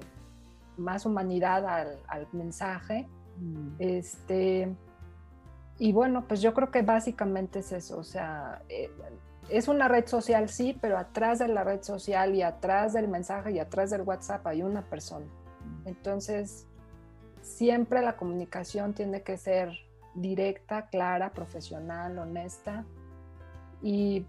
[0.78, 1.66] más humanidad
[2.08, 3.08] al, mensaje.
[3.38, 3.76] Mm.
[3.78, 4.76] Este,
[5.78, 8.90] y bueno, pues yo creo que básicamente es eso, o sea, eh,
[9.50, 13.52] es una red social, sí, pero atrás de la red social y atrás del mensaje
[13.52, 15.26] y atrás del WhatsApp hay una persona.
[15.86, 16.68] Entonces,
[17.42, 19.72] siempre la comunicación tiene que ser
[20.14, 22.86] directa, clara, profesional, honesta
[23.82, 24.26] y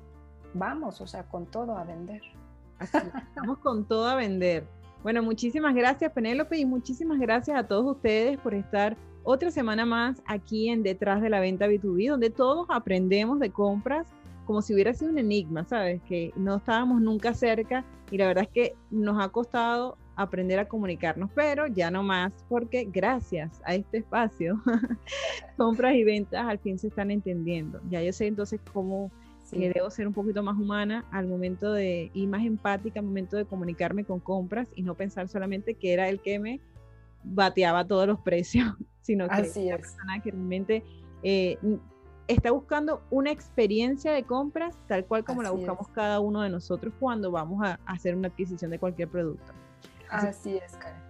[0.54, 2.22] vamos, o sea, con todo a vender.
[3.36, 4.66] vamos con todo a vender.
[5.02, 10.22] Bueno, muchísimas gracias Penélope y muchísimas gracias a todos ustedes por estar otra semana más
[10.26, 14.06] aquí en Detrás de la Venta B2B, donde todos aprendemos de compras
[14.50, 16.02] como si hubiera sido un enigma, ¿sabes?
[16.08, 20.66] Que no estábamos nunca cerca y la verdad es que nos ha costado aprender a
[20.66, 24.60] comunicarnos, pero ya no más, porque gracias a este espacio,
[25.56, 27.80] compras y ventas al fin se están entendiendo.
[27.90, 29.12] Ya yo sé entonces cómo
[29.52, 33.36] que debo ser un poquito más humana al momento de, y más empática al momento
[33.36, 36.60] de comunicarme con compras y no pensar solamente que era el que me
[37.22, 40.82] bateaba todos los precios, sino que es una persona que realmente
[41.22, 41.56] eh,
[42.30, 46.92] está buscando una experiencia de compras tal cual como la buscamos cada uno de nosotros
[46.98, 49.52] cuando vamos a, hacer una adquisición de cualquier producto.
[50.08, 51.00] Así, es, Karen.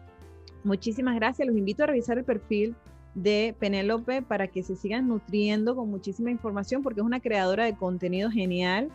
[0.65, 1.47] Muchísimas gracias.
[1.47, 2.75] Los invito a revisar el perfil
[3.15, 7.75] de Penélope para que se sigan nutriendo con muchísima información porque es una creadora de
[7.75, 8.89] contenido genial.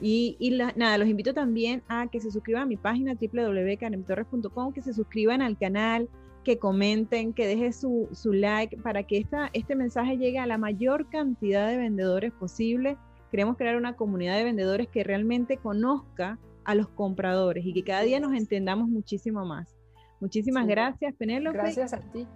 [0.00, 0.36] Y,
[0.74, 5.42] nada, los invito también a que se suscriban a mi página www.karentorres.com, que se suscriban
[5.42, 6.08] al canal,
[6.42, 10.58] que comenten, que dejen su, su, like para que esta, este mensaje llegue a la
[10.58, 12.96] mayor cantidad de vendedores posible.
[13.30, 18.02] Queremos crear una comunidad de vendedores que realmente conozca a los compradores y que cada
[18.02, 19.74] día nos entendamos muchísimo más.
[20.20, 21.58] Muchísimas gracias, Penélope.
[21.58, 22.26] Gracias a ti.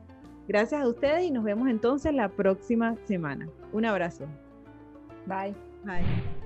[0.48, 3.48] Gracias a ustedes y nos vemos entonces la próxima semana.
[3.72, 4.26] Un abrazo.
[5.26, 5.54] Bye.
[5.84, 6.45] Bye.